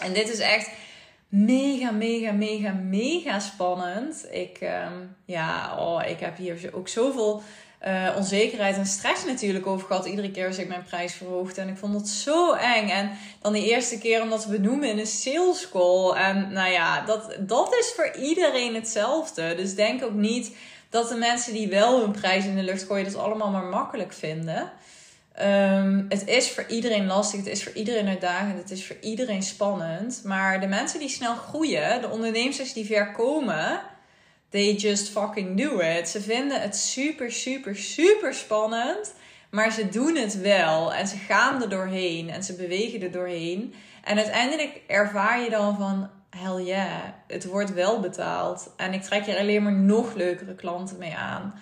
En 0.00 0.12
dit 0.12 0.28
is 0.28 0.38
echt 0.38 0.70
mega, 1.28 1.90
mega, 1.90 2.32
mega, 2.32 2.72
mega 2.72 3.38
spannend. 3.38 4.26
Ik, 4.30 4.58
ehm, 4.60 4.92
ja, 5.24 5.76
oh, 5.78 6.02
ik 6.08 6.20
heb 6.20 6.36
hier 6.36 6.70
ook 6.72 6.88
zoveel 6.88 7.42
uh, 7.86 8.14
onzekerheid 8.16 8.76
en 8.76 8.86
stress 8.86 9.24
natuurlijk 9.24 9.66
over 9.66 9.86
gehad. 9.86 10.06
Iedere 10.06 10.30
keer 10.30 10.46
als 10.46 10.58
ik 10.58 10.68
mijn 10.68 10.84
prijs 10.84 11.14
verhoogde. 11.14 11.60
En 11.60 11.68
ik 11.68 11.76
vond 11.76 11.94
het 11.94 12.08
zo 12.08 12.52
eng. 12.52 12.88
En 12.88 13.10
dan 13.40 13.52
de 13.52 13.64
eerste 13.70 13.98
keer 13.98 14.22
om 14.22 14.30
dat 14.30 14.42
te 14.42 14.48
benoemen 14.48 14.88
in 14.88 14.98
een 14.98 15.06
sales 15.06 15.68
call. 15.68 16.12
En 16.12 16.52
nou 16.52 16.70
ja, 16.70 17.04
dat, 17.04 17.36
dat 17.40 17.74
is 17.74 17.92
voor 17.96 18.16
iedereen 18.16 18.74
hetzelfde. 18.74 19.54
Dus 19.54 19.74
denk 19.74 20.04
ook 20.04 20.14
niet 20.14 20.56
dat 20.90 21.08
de 21.08 21.14
mensen 21.14 21.52
die 21.52 21.68
wel 21.68 22.00
hun 22.00 22.10
prijs 22.10 22.44
in 22.44 22.56
de 22.56 22.62
lucht 22.62 22.82
gooien, 22.82 23.04
dat 23.04 23.16
allemaal 23.16 23.50
maar 23.50 23.64
makkelijk 23.64 24.12
vinden. 24.12 24.72
Um, 25.42 26.06
het 26.08 26.26
is 26.26 26.50
voor 26.50 26.64
iedereen 26.68 27.06
lastig, 27.06 27.38
het 27.38 27.48
is 27.48 27.62
voor 27.62 27.72
iedereen 27.72 28.08
uitdagend, 28.08 28.58
het 28.58 28.70
is 28.70 28.86
voor 28.86 28.96
iedereen 29.00 29.42
spannend. 29.42 30.20
Maar 30.24 30.60
de 30.60 30.66
mensen 30.66 31.00
die 31.00 31.08
snel 31.08 31.34
groeien, 31.34 32.00
de 32.00 32.10
ondernemers 32.10 32.72
die 32.72 32.86
ver 32.86 33.12
komen, 33.12 33.80
they 34.48 34.74
just 34.74 35.08
fucking 35.08 35.60
do 35.60 35.78
it. 35.78 36.08
Ze 36.08 36.20
vinden 36.20 36.60
het 36.60 36.76
super, 36.76 37.32
super, 37.32 37.76
super 37.76 38.34
spannend, 38.34 39.14
maar 39.50 39.72
ze 39.72 39.88
doen 39.88 40.16
het 40.16 40.40
wel. 40.40 40.94
En 40.94 41.06
ze 41.06 41.16
gaan 41.16 41.62
er 41.62 41.68
doorheen 41.68 42.30
en 42.30 42.42
ze 42.42 42.54
bewegen 42.54 43.02
er 43.02 43.12
doorheen. 43.12 43.74
En 44.04 44.16
uiteindelijk 44.16 44.80
ervaar 44.86 45.40
je 45.40 45.50
dan 45.50 45.76
van, 45.76 46.10
hell 46.30 46.64
yeah, 46.64 47.02
het 47.26 47.44
wordt 47.44 47.74
wel 47.74 48.00
betaald. 48.00 48.70
En 48.76 48.92
ik 48.92 49.02
trek 49.02 49.24
hier 49.24 49.38
alleen 49.38 49.62
maar 49.62 49.72
nog 49.72 50.14
leukere 50.14 50.54
klanten 50.54 50.98
mee 50.98 51.14
aan. 51.14 51.54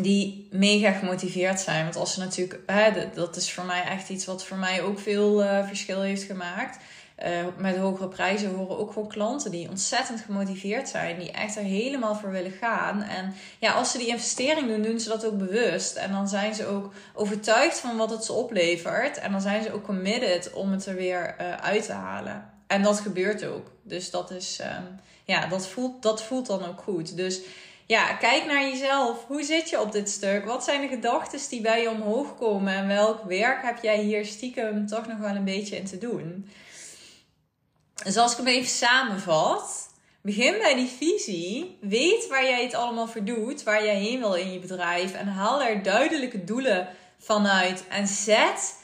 Die 0.00 0.48
mega 0.50 0.92
gemotiveerd 0.92 1.60
zijn. 1.60 1.82
Want 1.82 1.96
als 1.96 2.14
ze 2.14 2.20
natuurlijk, 2.20 2.60
hè, 2.66 3.10
dat 3.14 3.36
is 3.36 3.52
voor 3.52 3.64
mij 3.64 3.82
echt 3.82 4.08
iets 4.08 4.24
wat 4.24 4.44
voor 4.44 4.56
mij 4.56 4.82
ook 4.82 4.98
veel 4.98 5.42
uh, 5.42 5.66
verschil 5.66 6.00
heeft 6.00 6.22
gemaakt. 6.22 6.78
uh, 7.24 7.28
met 7.56 7.76
hogere 7.76 8.08
prijzen 8.08 8.54
horen 8.54 8.78
ook 8.78 8.92
gewoon 8.92 9.08
klanten 9.08 9.50
die 9.50 9.68
ontzettend 9.68 10.20
gemotiveerd 10.20 10.88
zijn, 10.88 11.18
die 11.18 11.30
echt 11.30 11.56
er 11.56 11.62
helemaal 11.62 12.14
voor 12.14 12.30
willen 12.30 12.52
gaan. 12.52 13.02
En 13.02 13.34
ja, 13.58 13.72
als 13.72 13.90
ze 13.90 13.98
die 13.98 14.06
investering 14.06 14.68
doen, 14.68 14.82
doen 14.82 15.00
ze 15.00 15.08
dat 15.08 15.26
ook 15.26 15.38
bewust. 15.38 15.96
En 15.96 16.12
dan 16.12 16.28
zijn 16.28 16.54
ze 16.54 16.66
ook 16.66 16.92
overtuigd 17.14 17.78
van 17.78 17.96
wat 17.96 18.10
het 18.10 18.24
ze 18.24 18.32
oplevert. 18.32 19.18
En 19.18 19.32
dan 19.32 19.40
zijn 19.40 19.62
ze 19.62 19.72
ook 19.72 19.84
committed 19.84 20.52
om 20.52 20.72
het 20.72 20.86
er 20.86 20.94
weer 20.94 21.36
uh, 21.40 21.52
uit 21.52 21.84
te 21.84 21.92
halen. 21.92 22.53
En 22.74 22.82
dat 22.82 23.00
gebeurt 23.00 23.44
ook. 23.44 23.70
Dus 23.82 24.10
dat 24.10 24.30
is, 24.30 24.60
um, 24.60 25.00
ja, 25.24 25.46
dat 25.46 25.68
voelt, 25.68 26.02
dat 26.02 26.22
voelt 26.22 26.46
dan 26.46 26.64
ook 26.64 26.80
goed. 26.80 27.16
Dus 27.16 27.40
ja, 27.86 28.14
kijk 28.14 28.46
naar 28.46 28.62
jezelf. 28.62 29.24
Hoe 29.26 29.42
zit 29.42 29.70
je 29.70 29.80
op 29.80 29.92
dit 29.92 30.10
stuk? 30.10 30.44
Wat 30.44 30.64
zijn 30.64 30.80
de 30.80 30.88
gedachten 30.88 31.40
die 31.48 31.60
bij 31.60 31.82
je 31.82 31.90
omhoog 31.90 32.36
komen? 32.36 32.74
En 32.74 32.86
welk 32.86 33.24
werk 33.24 33.62
heb 33.62 33.82
jij 33.82 34.02
hier 34.02 34.24
stiekem 34.24 34.86
toch 34.86 35.06
nog 35.06 35.18
wel 35.18 35.34
een 35.34 35.44
beetje 35.44 35.76
in 35.76 35.84
te 35.84 35.98
doen? 35.98 36.50
Dus 38.04 38.16
als 38.16 38.32
ik 38.32 38.38
hem 38.38 38.46
even 38.46 38.70
samenvat. 38.70 39.92
Begin 40.20 40.58
bij 40.58 40.74
die 40.74 40.88
visie. 40.88 41.78
Weet 41.80 42.26
waar 42.28 42.44
jij 42.44 42.62
het 42.62 42.74
allemaal 42.74 43.06
voor 43.06 43.24
doet. 43.24 43.62
Waar 43.62 43.84
jij 43.84 43.96
heen 43.96 44.18
wil 44.18 44.34
in 44.34 44.52
je 44.52 44.58
bedrijf. 44.58 45.14
En 45.14 45.26
haal 45.26 45.62
er 45.62 45.82
duidelijke 45.82 46.44
doelen 46.44 46.88
vanuit. 47.18 47.84
En 47.88 48.06
zet 48.06 48.82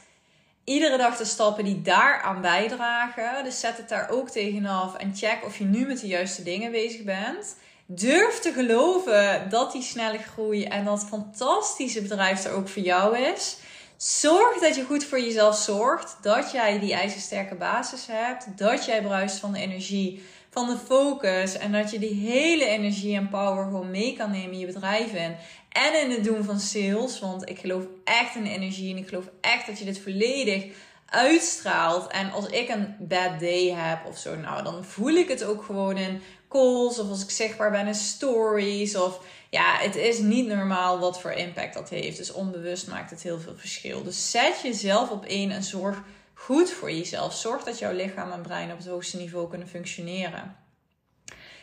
iedere 0.65 0.97
dag 0.97 1.17
de 1.17 1.25
stappen 1.25 1.65
die 1.65 1.83
daaraan 1.83 2.41
bijdragen. 2.41 3.45
Dus 3.45 3.61
zet 3.61 3.77
het 3.77 3.89
daar 3.89 4.11
ook 4.11 4.29
tegenaf. 4.31 4.97
En 4.97 5.17
check 5.17 5.39
of 5.45 5.59
je 5.59 5.65
nu 5.65 5.87
met 5.87 6.01
de 6.01 6.07
juiste 6.07 6.43
dingen 6.43 6.71
bezig 6.71 7.03
bent. 7.03 7.57
Durf 7.87 8.39
te 8.39 8.53
geloven 8.53 9.47
dat 9.49 9.73
die 9.73 9.83
snelle 9.83 10.19
groei 10.19 10.65
en 10.65 10.85
dat 10.85 11.05
fantastische 11.09 12.03
bedrijf 12.03 12.45
er 12.45 12.53
ook 12.53 12.69
voor 12.69 12.83
jou 12.83 13.19
is. 13.19 13.57
Zorg 13.97 14.61
dat 14.61 14.77
je 14.77 14.85
goed 14.85 15.05
voor 15.05 15.21
jezelf 15.21 15.57
zorgt. 15.57 16.17
Dat 16.23 16.53
jij 16.53 16.79
die 16.79 16.95
ijzersterke 16.95 17.55
basis 17.55 18.07
hebt. 18.11 18.59
Dat 18.59 18.85
jij 18.85 19.03
bruist 19.03 19.39
van 19.39 19.53
de 19.53 19.59
energie, 19.59 20.23
van 20.51 20.67
de 20.67 20.77
focus. 20.87 21.59
En 21.59 21.73
dat 21.73 21.91
je 21.91 21.99
die 21.99 22.31
hele 22.31 22.65
energie 22.65 23.17
en 23.17 23.29
power 23.29 23.65
gewoon 23.65 23.91
mee 23.91 24.17
kan 24.17 24.31
nemen 24.31 24.53
in 24.53 24.59
je 24.59 24.67
bedrijf 24.67 25.13
in. 25.13 25.37
En 25.71 26.01
in 26.01 26.11
het 26.11 26.25
doen 26.25 26.45
van 26.45 26.61
sales. 26.61 27.19
Want 27.19 27.49
ik 27.49 27.59
geloof 27.59 27.85
echt 28.05 28.35
in 28.35 28.47
energie. 28.47 28.93
En 28.93 28.99
ik 28.99 29.09
geloof 29.09 29.29
echt 29.41 29.67
dat 29.67 29.79
je 29.79 29.85
dit 29.85 30.01
volledig 30.01 30.65
uitstraalt. 31.07 32.11
En 32.11 32.33
als 32.33 32.47
ik 32.47 32.69
een 32.69 32.97
bad 32.99 33.41
day 33.41 33.71
heb 33.71 34.07
of 34.07 34.19
zo, 34.19 34.37
nou 34.37 34.63
dan 34.63 34.85
voel 34.85 35.13
ik 35.13 35.29
het 35.29 35.45
ook 35.45 35.63
gewoon 35.63 35.97
in 35.97 36.23
calls 36.49 36.99
of 36.99 37.09
als 37.09 37.23
ik 37.23 37.31
zichtbaar 37.31 37.71
ben 37.71 37.87
in 37.87 37.95
stories. 37.95 38.97
Of 38.97 39.21
ja, 39.51 39.77
het 39.79 39.97
is 39.97 40.19
niet 40.19 40.47
normaal 40.47 40.99
wat 40.99 41.21
voor 41.21 41.33
impact 41.33 41.75
dat 41.75 41.89
heeft. 41.89 42.17
Dus 42.17 42.33
onbewust 42.33 42.89
maakt 42.89 43.11
het 43.11 43.23
heel 43.23 43.41
veel 43.41 43.57
verschil. 43.57 44.03
Dus 44.03 44.31
zet 44.31 44.61
jezelf 44.63 45.11
op 45.11 45.25
één 45.25 45.51
en 45.51 45.63
zorg 45.63 46.03
goed 46.35 46.71
voor 46.71 46.93
jezelf. 46.93 47.35
Zorg 47.35 47.63
dat 47.63 47.79
jouw 47.79 47.93
lichaam 47.93 48.33
en 48.33 48.43
brein 48.43 48.73
op 48.73 48.79
het 48.79 48.87
hoogste 48.87 49.17
niveau 49.17 49.49
kunnen 49.49 49.69
functioneren. 49.69 50.57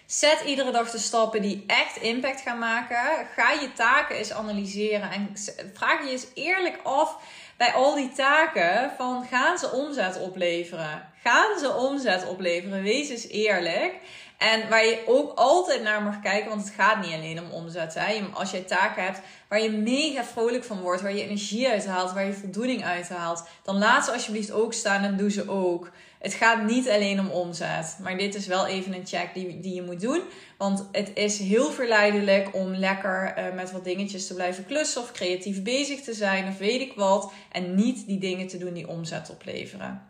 Zet 0.07 0.41
iedere 0.45 0.71
dag 0.71 0.91
de 0.91 0.97
stappen 0.97 1.41
die 1.41 1.63
echt 1.67 1.97
impact 1.97 2.41
gaan 2.41 2.59
maken. 2.59 3.27
Ga 3.35 3.51
je 3.51 3.73
taken 3.73 4.15
eens 4.15 4.31
analyseren 4.31 5.11
en 5.11 5.33
vraag 5.73 6.03
je 6.03 6.11
eens 6.11 6.27
eerlijk 6.33 6.79
af 6.83 7.17
bij 7.57 7.73
al 7.73 7.95
die 7.95 8.11
taken 8.11 8.91
van 8.97 9.25
gaan 9.25 9.57
ze 9.57 9.71
omzet 9.71 10.19
opleveren? 10.19 11.09
Gaan 11.23 11.59
ze 11.59 11.73
omzet 11.73 12.27
opleveren? 12.27 12.83
Wees 12.83 13.09
eens 13.09 13.27
eerlijk. 13.27 13.93
En 14.37 14.69
waar 14.69 14.85
je 14.85 15.03
ook 15.07 15.37
altijd 15.37 15.81
naar 15.81 16.01
mag 16.01 16.21
kijken, 16.21 16.49
want 16.49 16.61
het 16.61 16.73
gaat 16.73 17.01
niet 17.01 17.13
alleen 17.13 17.39
om 17.39 17.51
omzet. 17.51 17.93
Hè. 17.93 18.23
Als 18.33 18.51
jij 18.51 18.61
taken 18.61 19.03
hebt 19.03 19.19
waar 19.47 19.61
je 19.61 19.71
mega 19.71 20.23
vrolijk 20.23 20.63
van 20.63 20.79
wordt, 20.79 21.01
waar 21.01 21.15
je 21.15 21.23
energie 21.23 21.69
uit 21.69 21.87
haalt, 21.87 22.13
waar 22.13 22.25
je 22.25 22.33
voldoening 22.33 22.83
uit 22.83 23.09
haalt, 23.09 23.43
dan 23.63 23.77
laat 23.77 24.05
ze 24.05 24.11
alsjeblieft 24.11 24.51
ook 24.51 24.73
staan 24.73 25.03
en 25.03 25.17
doe 25.17 25.31
ze 25.31 25.49
ook. 25.49 25.91
Het 26.27 26.35
gaat 26.35 26.63
niet 26.63 26.89
alleen 26.89 27.19
om 27.19 27.29
omzet. 27.29 27.97
Maar 28.01 28.17
dit 28.17 28.35
is 28.35 28.47
wel 28.47 28.67
even 28.67 28.93
een 28.93 29.07
check 29.07 29.33
die, 29.33 29.59
die 29.59 29.73
je 29.73 29.81
moet 29.81 30.01
doen. 30.01 30.21
Want 30.57 30.87
het 30.91 31.11
is 31.13 31.39
heel 31.39 31.71
verleidelijk 31.71 32.55
om 32.55 32.75
lekker 32.75 33.33
uh, 33.37 33.53
met 33.53 33.71
wat 33.71 33.83
dingetjes 33.83 34.27
te 34.27 34.33
blijven 34.33 34.65
klussen 34.65 35.01
of 35.01 35.11
creatief 35.11 35.63
bezig 35.63 36.01
te 36.01 36.13
zijn 36.13 36.47
of 36.47 36.57
weet 36.57 36.81
ik 36.81 36.93
wat. 36.95 37.31
En 37.51 37.75
niet 37.75 38.07
die 38.07 38.19
dingen 38.19 38.47
te 38.47 38.57
doen 38.57 38.73
die 38.73 38.87
omzet 38.87 39.29
opleveren. 39.29 40.01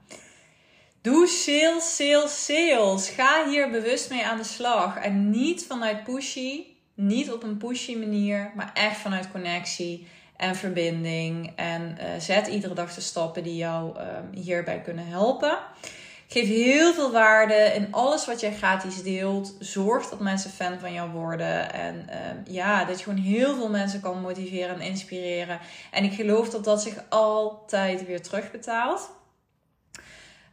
Doe 1.02 1.28
sales, 1.28 1.96
sales, 1.96 2.46
sales. 2.46 3.10
Ga 3.10 3.50
hier 3.50 3.70
bewust 3.70 4.10
mee 4.10 4.26
aan 4.26 4.38
de 4.38 4.44
slag. 4.44 4.98
En 4.98 5.30
niet 5.30 5.66
vanuit 5.68 6.04
pushy, 6.04 6.64
niet 6.94 7.32
op 7.32 7.44
een 7.44 7.58
pushy 7.58 7.96
manier, 7.96 8.52
maar 8.56 8.72
echt 8.74 8.98
vanuit 8.98 9.32
connectie 9.32 10.08
en 10.38 10.56
verbinding. 10.56 11.52
En 11.56 11.98
uh, 12.00 12.06
zet 12.20 12.48
iedere 12.48 12.74
dag 12.74 12.94
de 12.94 13.02
stappen 13.02 13.44
die 13.44 13.56
jou 13.56 13.98
uh, 13.98 14.04
hierbij 14.32 14.82
kunnen 14.82 15.08
helpen. 15.08 15.60
Geef 16.30 16.48
heel 16.48 16.94
veel 16.94 17.12
waarde 17.12 17.72
in 17.76 17.88
alles 17.92 18.26
wat 18.26 18.40
jij 18.40 18.54
gratis 18.54 19.04
deelt. 19.04 19.56
Zorg 19.60 20.10
dat 20.10 20.20
mensen 20.20 20.52
fan 20.52 20.80
van 20.80 20.94
jou 20.94 21.12
worden. 21.12 21.74
En 21.74 22.08
uh, 22.10 22.54
ja, 22.54 22.86
dat 22.86 22.98
je 22.98 23.04
gewoon 23.04 23.20
heel 23.20 23.56
veel 23.56 23.70
mensen 23.70 24.02
kan 24.02 24.22
motiveren 24.22 24.76
en 24.76 24.82
inspireren. 24.82 25.60
En 25.92 26.04
ik 26.04 26.14
geloof 26.14 26.50
dat 26.50 26.64
dat 26.64 26.82
zich 26.82 27.04
altijd 27.10 28.06
weer 28.06 28.22
terugbetaalt. 28.22 29.10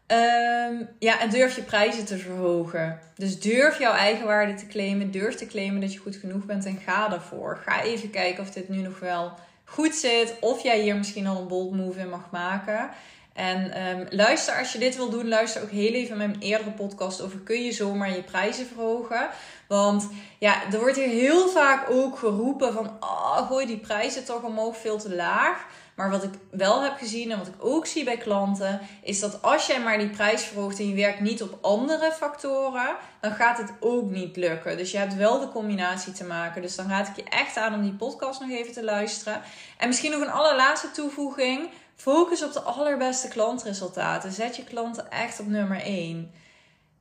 Um, 0.07 0.89
ja, 0.99 1.21
en 1.21 1.31
durf 1.31 1.57
je 1.57 1.63
prijzen 1.63 2.05
te 2.05 2.19
verhogen. 2.19 2.99
Dus 3.17 3.41
durf 3.41 3.79
jouw 3.79 3.93
eigen 3.93 4.27
waarde 4.27 4.55
te 4.55 4.67
claimen. 4.67 5.11
Durf 5.11 5.35
te 5.35 5.47
claimen 5.47 5.81
dat 5.81 5.93
je 5.93 5.99
goed 5.99 6.17
genoeg 6.17 6.45
bent 6.45 6.65
en 6.65 6.79
ga 6.85 7.09
daarvoor. 7.09 7.61
Ga 7.65 7.83
even 7.83 8.11
kijken 8.11 8.43
of 8.43 8.51
dit 8.51 8.69
nu 8.69 8.77
nog 8.77 8.99
wel 8.99 9.33
goed 9.65 9.95
zit. 9.95 10.37
Of 10.41 10.63
jij 10.63 10.81
hier 10.81 10.97
misschien 10.97 11.27
al 11.27 11.41
een 11.41 11.49
bold 11.49 11.75
move 11.75 12.01
in 12.01 12.09
mag 12.09 12.31
maken. 12.31 12.91
En 13.35 13.87
um, 13.89 14.07
luister, 14.11 14.59
als 14.59 14.73
je 14.73 14.79
dit 14.79 14.97
wil 14.97 15.11
doen, 15.11 15.29
luister 15.29 15.63
ook 15.63 15.71
heel 15.71 15.93
even 15.93 16.17
mijn 16.17 16.37
eerdere 16.41 16.71
podcast 16.71 17.21
over 17.21 17.39
kun 17.39 17.65
je 17.65 17.73
zomaar 17.73 18.11
je 18.11 18.23
prijzen 18.23 18.67
verhogen. 18.67 19.29
Want 19.69 20.09
ja, 20.39 20.73
er 20.73 20.79
wordt 20.79 20.97
hier 20.97 21.09
heel 21.09 21.49
vaak 21.49 21.91
ook 21.91 22.19
geroepen 22.19 22.73
van, 22.73 22.97
oh, 23.01 23.49
gooi 23.49 23.67
die 23.67 23.79
prijzen 23.79 24.25
toch 24.25 24.43
omhoog 24.43 24.77
veel 24.77 24.99
te 24.99 25.15
laag. 25.15 25.67
Maar 25.95 26.11
wat 26.11 26.23
ik 26.23 26.33
wel 26.51 26.83
heb 26.83 26.97
gezien 26.97 27.31
en 27.31 27.39
wat 27.39 27.47
ik 27.47 27.55
ook 27.59 27.87
zie 27.87 28.05
bij 28.05 28.17
klanten, 28.17 28.81
is 29.03 29.21
dat 29.21 29.43
als 29.43 29.67
jij 29.67 29.81
maar 29.81 29.99
die 29.99 30.09
prijs 30.09 30.43
verhoogt 30.43 30.79
en 30.79 30.89
je 30.89 30.95
werkt 30.95 31.21
niet 31.21 31.43
op 31.43 31.59
andere 31.61 32.13
factoren, 32.13 32.97
dan 33.21 33.33
gaat 33.33 33.59
het 33.59 33.73
ook 33.81 34.11
niet 34.11 34.37
lukken. 34.37 34.77
Dus 34.77 34.91
je 34.91 34.99
hebt 34.99 35.17
wel 35.17 35.41
de 35.41 35.49
combinatie 35.49 36.13
te 36.13 36.25
maken. 36.25 36.63
Dus 36.63 36.77
dan 36.77 36.89
raad 36.89 37.09
ik 37.09 37.17
je 37.17 37.25
echt 37.31 37.57
aan 37.57 37.75
om 37.75 37.83
die 37.83 37.93
podcast 37.93 38.41
nog 38.41 38.51
even 38.51 38.73
te 38.73 38.85
luisteren. 38.85 39.43
En 39.79 39.89
misschien 39.89 40.11
nog 40.11 40.21
een 40.21 40.31
allerlaatste 40.31 40.91
toevoeging. 40.91 41.71
Focus 41.97 42.45
op 42.45 42.53
de 42.53 42.61
allerbeste 42.61 43.29
klantresultaten. 43.29 44.33
Zet 44.33 44.57
je 44.57 44.65
klanten 44.65 45.11
echt 45.11 45.41
op 45.41 45.47
nummer 45.47 45.81
1. 45.81 46.31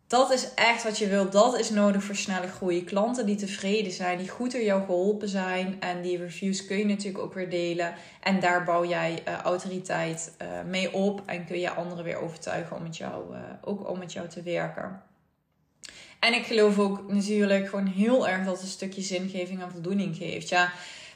Dat 0.08 0.32
is 0.32 0.53
echt 0.53 0.84
wat 0.84 0.97
je 0.97 1.08
wilt. 1.08 1.32
Dat 1.32 1.60
is 1.60 1.69
nodig 1.69 2.03
voor 2.03 2.15
snelle 2.15 2.47
groei. 2.47 2.84
Klanten 2.84 3.25
die 3.25 3.36
tevreden 3.36 3.91
zijn, 3.91 4.17
die 4.17 4.29
goed 4.29 4.51
door 4.51 4.62
jou 4.62 4.86
geholpen 4.86 5.29
zijn. 5.29 5.82
En 5.82 6.01
die 6.01 6.17
reviews 6.17 6.65
kun 6.65 6.77
je 6.77 6.86
natuurlijk 6.86 7.23
ook 7.23 7.34
weer 7.34 7.49
delen. 7.49 7.93
En 8.21 8.39
daar 8.39 8.63
bouw 8.63 8.86
jij 8.86 9.23
uh, 9.27 9.39
autoriteit 9.39 10.36
uh, 10.41 10.47
mee 10.65 10.93
op. 10.93 11.21
En 11.25 11.45
kun 11.45 11.60
je 11.60 11.69
anderen 11.69 12.03
weer 12.03 12.17
overtuigen 12.17 12.75
om 12.75 12.84
met 12.84 12.97
jou, 12.97 13.36
uh, 13.36 13.39
ook 13.62 13.89
om 13.89 13.99
met 13.99 14.13
jou 14.13 14.27
te 14.27 14.41
werken. 14.41 15.03
En 16.19 16.34
ik 16.34 16.45
geloof 16.45 16.79
ook 16.79 17.12
natuurlijk 17.12 17.69
gewoon 17.69 17.88
heel 17.88 18.27
erg 18.27 18.45
dat 18.45 18.62
een 18.62 18.67
stukje 18.67 19.01
zingeving 19.01 19.62
en 19.62 19.71
voldoening 19.71 20.15
geeft. 20.15 20.49
Ja, 20.49 20.71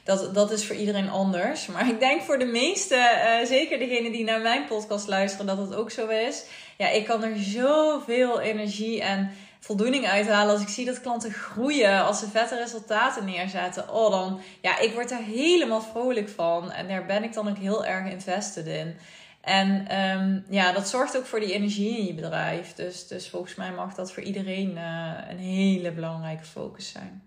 dat, 0.08 0.34
dat 0.34 0.50
is 0.50 0.66
voor 0.66 0.76
iedereen 0.76 1.10
anders. 1.10 1.66
Maar 1.66 1.88
ik 1.88 2.00
denk 2.00 2.22
voor 2.22 2.38
de 2.38 2.44
meeste, 2.44 2.94
uh, 2.94 3.46
zeker 3.46 3.78
degenen 3.78 4.12
die 4.12 4.24
naar 4.24 4.40
mijn 4.40 4.64
podcast 4.64 5.08
luisteren, 5.08 5.46
dat 5.46 5.58
het 5.58 5.74
ook 5.74 5.90
zo 5.90 6.06
is. 6.06 6.44
Ja, 6.76 6.88
ik 6.88 7.04
kan 7.04 7.24
er 7.24 7.36
zoveel 7.36 8.40
energie 8.40 9.02
en 9.02 9.30
voldoening 9.60 10.06
uithalen 10.06 10.52
als 10.52 10.62
ik 10.62 10.68
zie 10.68 10.84
dat 10.84 11.00
klanten 11.00 11.32
groeien, 11.32 12.04
als 12.04 12.18
ze 12.18 12.28
vette 12.28 12.56
resultaten 12.56 13.24
neerzetten. 13.24 13.92
Oh, 13.92 14.10
dan, 14.10 14.40
ja, 14.60 14.78
ik 14.78 14.92
word 14.92 15.08
daar 15.08 15.22
helemaal 15.22 15.80
vrolijk 15.80 16.28
van. 16.28 16.72
En 16.72 16.88
daar 16.88 17.06
ben 17.06 17.24
ik 17.24 17.32
dan 17.32 17.48
ook 17.48 17.58
heel 17.58 17.84
erg 17.84 18.10
invested 18.10 18.66
in. 18.66 18.96
En 19.40 19.98
um, 20.00 20.44
ja, 20.50 20.72
dat 20.72 20.88
zorgt 20.88 21.16
ook 21.16 21.26
voor 21.26 21.40
die 21.40 21.52
energie 21.52 21.98
in 21.98 22.06
je 22.06 22.14
bedrijf. 22.14 22.74
Dus, 22.74 23.06
dus 23.06 23.28
volgens 23.28 23.54
mij 23.54 23.72
mag 23.72 23.94
dat 23.94 24.12
voor 24.12 24.22
iedereen 24.22 24.70
uh, 24.70 25.12
een 25.28 25.38
hele 25.38 25.92
belangrijke 25.92 26.44
focus 26.44 26.92
zijn. 26.92 27.22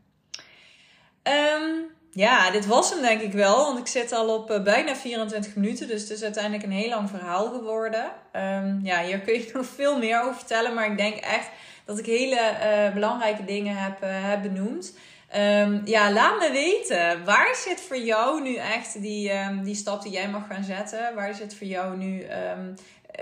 Um, 1.24 2.00
ja, 2.14 2.52
dit 2.52 2.66
was 2.66 2.90
hem 2.90 3.02
denk 3.02 3.22
ik 3.22 3.34
wel. 3.34 3.66
Want 3.66 3.80
ik 3.80 3.88
zit 3.88 4.12
al 4.12 4.36
op 4.36 4.52
uh, 4.52 4.64
bijna 4.64 4.96
24 4.96 5.56
minuten. 5.56 5.88
Dus 5.88 6.02
het 6.02 6.10
is 6.10 6.24
uiteindelijk 6.24 6.64
een 6.64 6.72
heel 6.72 6.90
lang 6.90 7.10
verhaal 7.10 7.50
geworden. 7.50 8.06
Um, 8.36 8.80
ja, 8.84 9.04
hier 9.04 9.20
kun 9.20 9.34
je 9.34 9.50
nog 9.54 9.66
veel 9.66 9.98
meer 9.98 10.22
over 10.22 10.36
vertellen. 10.36 10.74
Maar 10.74 10.92
ik 10.92 10.98
denk 10.98 11.16
echt 11.16 11.50
dat 11.86 12.00
ik 12.00 12.06
hele 12.06 12.36
uh, 12.64 12.94
belangrijke 12.94 13.46
dingen 13.46 13.76
heb, 13.76 14.04
uh, 14.04 14.10
heb 14.12 14.42
benoemd. 14.42 14.94
Um, 15.36 15.82
ja, 15.86 16.12
laat 16.12 16.40
me 16.40 16.52
weten. 16.52 17.26
Waar 17.26 17.56
zit 17.56 17.82
voor 17.82 17.98
jou 17.98 18.42
nu 18.42 18.56
echt 18.56 19.02
die, 19.02 19.34
um, 19.34 19.64
die 19.64 19.76
stap 19.76 20.02
die 20.02 20.12
jij 20.12 20.30
mag 20.30 20.48
gaan 20.48 20.64
zetten? 20.64 21.16
Waar 21.16 21.36
zit 21.36 21.56
voor 21.56 21.68
jou 21.68 21.98
nu 21.98 22.26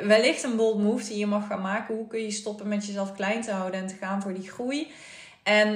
wellicht 0.01 0.43
een 0.43 0.55
bold 0.55 0.79
move 0.83 1.07
die 1.07 1.17
je 1.17 1.25
mag 1.25 1.47
gaan 1.47 1.61
maken? 1.61 1.95
Hoe 1.95 2.07
kun 2.07 2.21
je 2.21 2.31
stoppen 2.31 2.67
met 2.67 2.85
jezelf 2.85 3.13
klein 3.13 3.41
te 3.41 3.51
houden 3.51 3.79
en 3.79 3.87
te 3.87 3.95
gaan 3.99 4.21
voor 4.21 4.33
die 4.33 4.49
groei? 4.49 4.91
En 5.43 5.71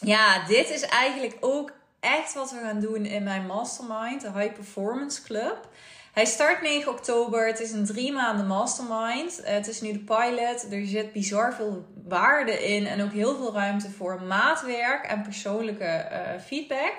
ja, 0.00 0.46
dit 0.46 0.70
is 0.70 0.82
eigenlijk 0.82 1.36
ook 1.40 1.72
echt 2.16 2.34
wat 2.34 2.50
we 2.50 2.58
gaan 2.62 2.80
doen 2.80 3.04
in 3.04 3.22
mijn 3.22 3.46
mastermind, 3.46 4.20
de 4.20 4.32
High 4.32 4.52
Performance 4.52 5.22
Club. 5.22 5.68
Hij 6.12 6.24
start 6.24 6.62
9 6.62 6.92
oktober. 6.92 7.46
Het 7.46 7.60
is 7.60 7.72
een 7.72 7.86
drie 7.86 8.12
maanden 8.12 8.46
mastermind. 8.46 9.40
het 9.44 9.68
is 9.68 9.80
nu 9.80 9.92
de 9.92 9.98
pilot. 9.98 10.72
Er 10.72 10.86
zit 10.86 11.12
bizar 11.12 11.54
veel 11.54 11.86
waarde 12.08 12.66
in 12.66 12.86
en 12.86 13.02
ook 13.02 13.12
heel 13.12 13.36
veel 13.36 13.52
ruimte 13.52 13.90
voor 13.90 14.22
maatwerk 14.22 15.04
en 15.04 15.22
persoonlijke 15.22 16.06
feedback. 16.46 16.92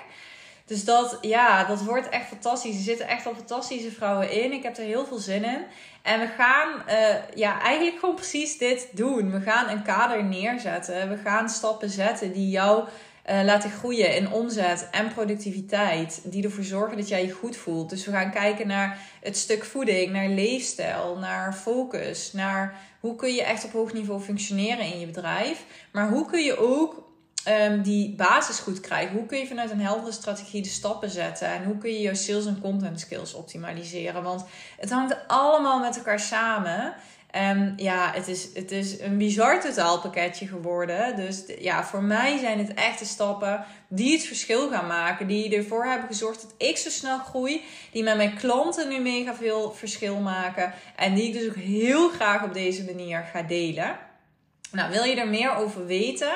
Dus 0.70 0.84
dat, 0.84 1.18
ja, 1.20 1.64
dat 1.64 1.82
wordt 1.82 2.08
echt 2.08 2.26
fantastisch. 2.26 2.76
Er 2.76 2.82
zitten 2.82 3.08
echt 3.08 3.26
al 3.26 3.34
fantastische 3.34 3.90
vrouwen 3.90 4.30
in. 4.30 4.52
Ik 4.52 4.62
heb 4.62 4.76
er 4.76 4.84
heel 4.84 5.06
veel 5.06 5.18
zin 5.18 5.44
in. 5.44 5.64
En 6.02 6.20
we 6.20 6.26
gaan 6.26 6.68
uh, 6.88 7.34
ja, 7.34 7.60
eigenlijk 7.60 7.98
gewoon 7.98 8.14
precies 8.14 8.58
dit 8.58 8.88
doen. 8.92 9.30
We 9.30 9.40
gaan 9.40 9.68
een 9.68 9.82
kader 9.82 10.24
neerzetten. 10.24 11.08
We 11.08 11.16
gaan 11.16 11.48
stappen 11.48 11.90
zetten 11.90 12.32
die 12.32 12.50
jou 12.50 12.88
uh, 13.30 13.44
laten 13.44 13.70
groeien 13.70 14.16
in 14.16 14.32
omzet 14.32 14.88
en 14.90 15.12
productiviteit. 15.12 16.20
Die 16.24 16.44
ervoor 16.44 16.64
zorgen 16.64 16.96
dat 16.96 17.08
jij 17.08 17.26
je 17.26 17.32
goed 17.32 17.56
voelt. 17.56 17.90
Dus 17.90 18.04
we 18.04 18.12
gaan 18.12 18.30
kijken 18.30 18.66
naar 18.66 18.98
het 19.22 19.36
stuk 19.36 19.64
voeding, 19.64 20.12
naar 20.12 20.28
leefstijl, 20.28 21.18
naar 21.18 21.54
focus, 21.54 22.32
naar 22.32 22.74
hoe 23.00 23.16
kun 23.16 23.34
je 23.34 23.42
echt 23.42 23.64
op 23.64 23.72
hoog 23.72 23.92
niveau 23.92 24.20
functioneren 24.20 24.92
in 24.92 25.00
je 25.00 25.06
bedrijf. 25.06 25.64
Maar 25.92 26.08
hoe 26.08 26.26
kun 26.26 26.44
je 26.44 26.58
ook 26.58 27.08
um, 27.48 27.82
die 27.82 28.14
basis 28.14 28.58
goed 28.58 28.80
krijgen? 28.80 29.16
Hoe 29.16 29.26
kun 29.26 29.38
je 29.38 29.46
vanuit 29.46 29.70
een 29.70 29.80
heldere 29.80 30.12
strategie 30.12 30.62
de 30.62 30.68
stappen 30.68 31.10
zetten? 31.10 31.48
En 31.48 31.64
hoe 31.64 31.78
kun 31.78 31.90
je 31.90 32.00
je 32.00 32.14
sales 32.14 32.46
en 32.46 32.60
content 32.60 33.00
skills 33.00 33.34
optimaliseren? 33.34 34.22
Want 34.22 34.44
het 34.78 34.90
hangt 34.90 35.16
allemaal 35.26 35.80
met 35.80 35.96
elkaar 35.96 36.20
samen. 36.20 36.94
En 37.30 37.72
ja, 37.76 38.12
het 38.14 38.28
is, 38.28 38.48
het 38.54 38.70
is 38.70 39.00
een 39.00 39.18
bizar 39.18 39.60
totaalpakketje 39.60 40.46
geworden. 40.46 41.16
Dus 41.16 41.44
ja, 41.58 41.84
voor 41.84 42.02
mij 42.02 42.38
zijn 42.38 42.58
het 42.58 42.74
echte 42.74 43.04
stappen 43.04 43.64
die 43.88 44.12
het 44.12 44.26
verschil 44.26 44.70
gaan 44.70 44.86
maken. 44.86 45.26
Die 45.26 45.56
ervoor 45.56 45.84
hebben 45.84 46.08
gezorgd 46.08 46.42
dat 46.42 46.68
ik 46.68 46.76
zo 46.76 46.90
snel 46.90 47.18
groei. 47.18 47.62
Die 47.92 48.02
met 48.02 48.16
mijn 48.16 48.36
klanten 48.36 48.88
nu 48.88 48.98
mega 48.98 49.34
veel 49.34 49.72
verschil 49.72 50.16
maken. 50.16 50.72
En 50.96 51.14
die 51.14 51.26
ik 51.26 51.32
dus 51.32 51.48
ook 51.48 51.54
heel 51.54 52.08
graag 52.08 52.44
op 52.44 52.54
deze 52.54 52.84
manier 52.84 53.28
ga 53.32 53.42
delen. 53.42 53.98
Nou, 54.72 54.90
wil 54.90 55.04
je 55.04 55.14
er 55.14 55.28
meer 55.28 55.54
over 55.54 55.86
weten? 55.86 56.32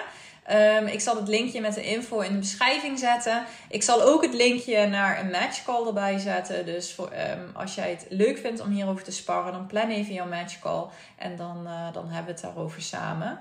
Um, 0.53 0.87
ik 0.87 1.01
zal 1.01 1.17
het 1.17 1.29
linkje 1.29 1.61
met 1.61 1.75
de 1.75 1.83
info 1.83 2.21
in 2.21 2.33
de 2.33 2.39
beschrijving 2.39 2.99
zetten. 2.99 3.45
Ik 3.69 3.83
zal 3.83 4.03
ook 4.03 4.23
het 4.23 4.35
linkje 4.35 4.87
naar 4.87 5.21
een 5.21 5.31
matchcall 5.31 5.87
erbij 5.87 6.19
zetten. 6.19 6.67
Dus 6.67 6.97
um, 6.99 7.51
als 7.55 7.75
jij 7.75 7.91
het 7.91 8.07
leuk 8.09 8.39
vindt 8.39 8.61
om 8.61 8.71
hierover 8.71 9.05
te 9.05 9.13
sparren, 9.13 9.53
dan 9.53 9.67
plan 9.67 9.89
even 9.89 10.15
jouw 10.15 10.27
matchcall. 10.29 10.85
En 11.19 11.37
dan, 11.37 11.63
uh, 11.65 11.93
dan 11.93 12.05
hebben 12.05 12.25
we 12.25 12.31
het 12.31 12.41
daarover 12.41 12.83
samen. 12.83 13.41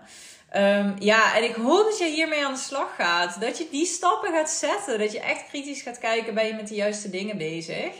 Um, 0.55 0.95
ja, 0.99 1.35
en 1.35 1.43
ik 1.43 1.55
hoop 1.55 1.89
dat 1.89 1.97
je 1.97 2.05
hiermee 2.05 2.45
aan 2.45 2.53
de 2.53 2.59
slag 2.59 2.95
gaat. 2.97 3.41
Dat 3.41 3.57
je 3.57 3.67
die 3.71 3.85
stappen 3.85 4.31
gaat 4.31 4.49
zetten. 4.49 4.99
Dat 4.99 5.11
je 5.11 5.19
echt 5.19 5.47
kritisch 5.47 5.81
gaat 5.81 5.99
kijken, 5.99 6.33
ben 6.33 6.45
je 6.45 6.53
met 6.53 6.67
de 6.67 6.75
juiste 6.75 7.09
dingen 7.09 7.37
bezig. 7.37 7.91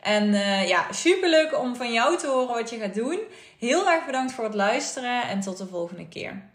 En 0.00 0.26
uh, 0.28 0.68
ja, 0.68 0.92
super 0.92 1.28
leuk 1.28 1.58
om 1.58 1.76
van 1.76 1.92
jou 1.92 2.18
te 2.18 2.26
horen 2.26 2.54
wat 2.54 2.70
je 2.70 2.78
gaat 2.78 2.94
doen. 2.94 3.20
Heel 3.58 3.90
erg 3.90 4.06
bedankt 4.06 4.32
voor 4.32 4.44
het 4.44 4.54
luisteren 4.54 5.28
en 5.28 5.40
tot 5.40 5.58
de 5.58 5.66
volgende 5.66 6.08
keer. 6.08 6.48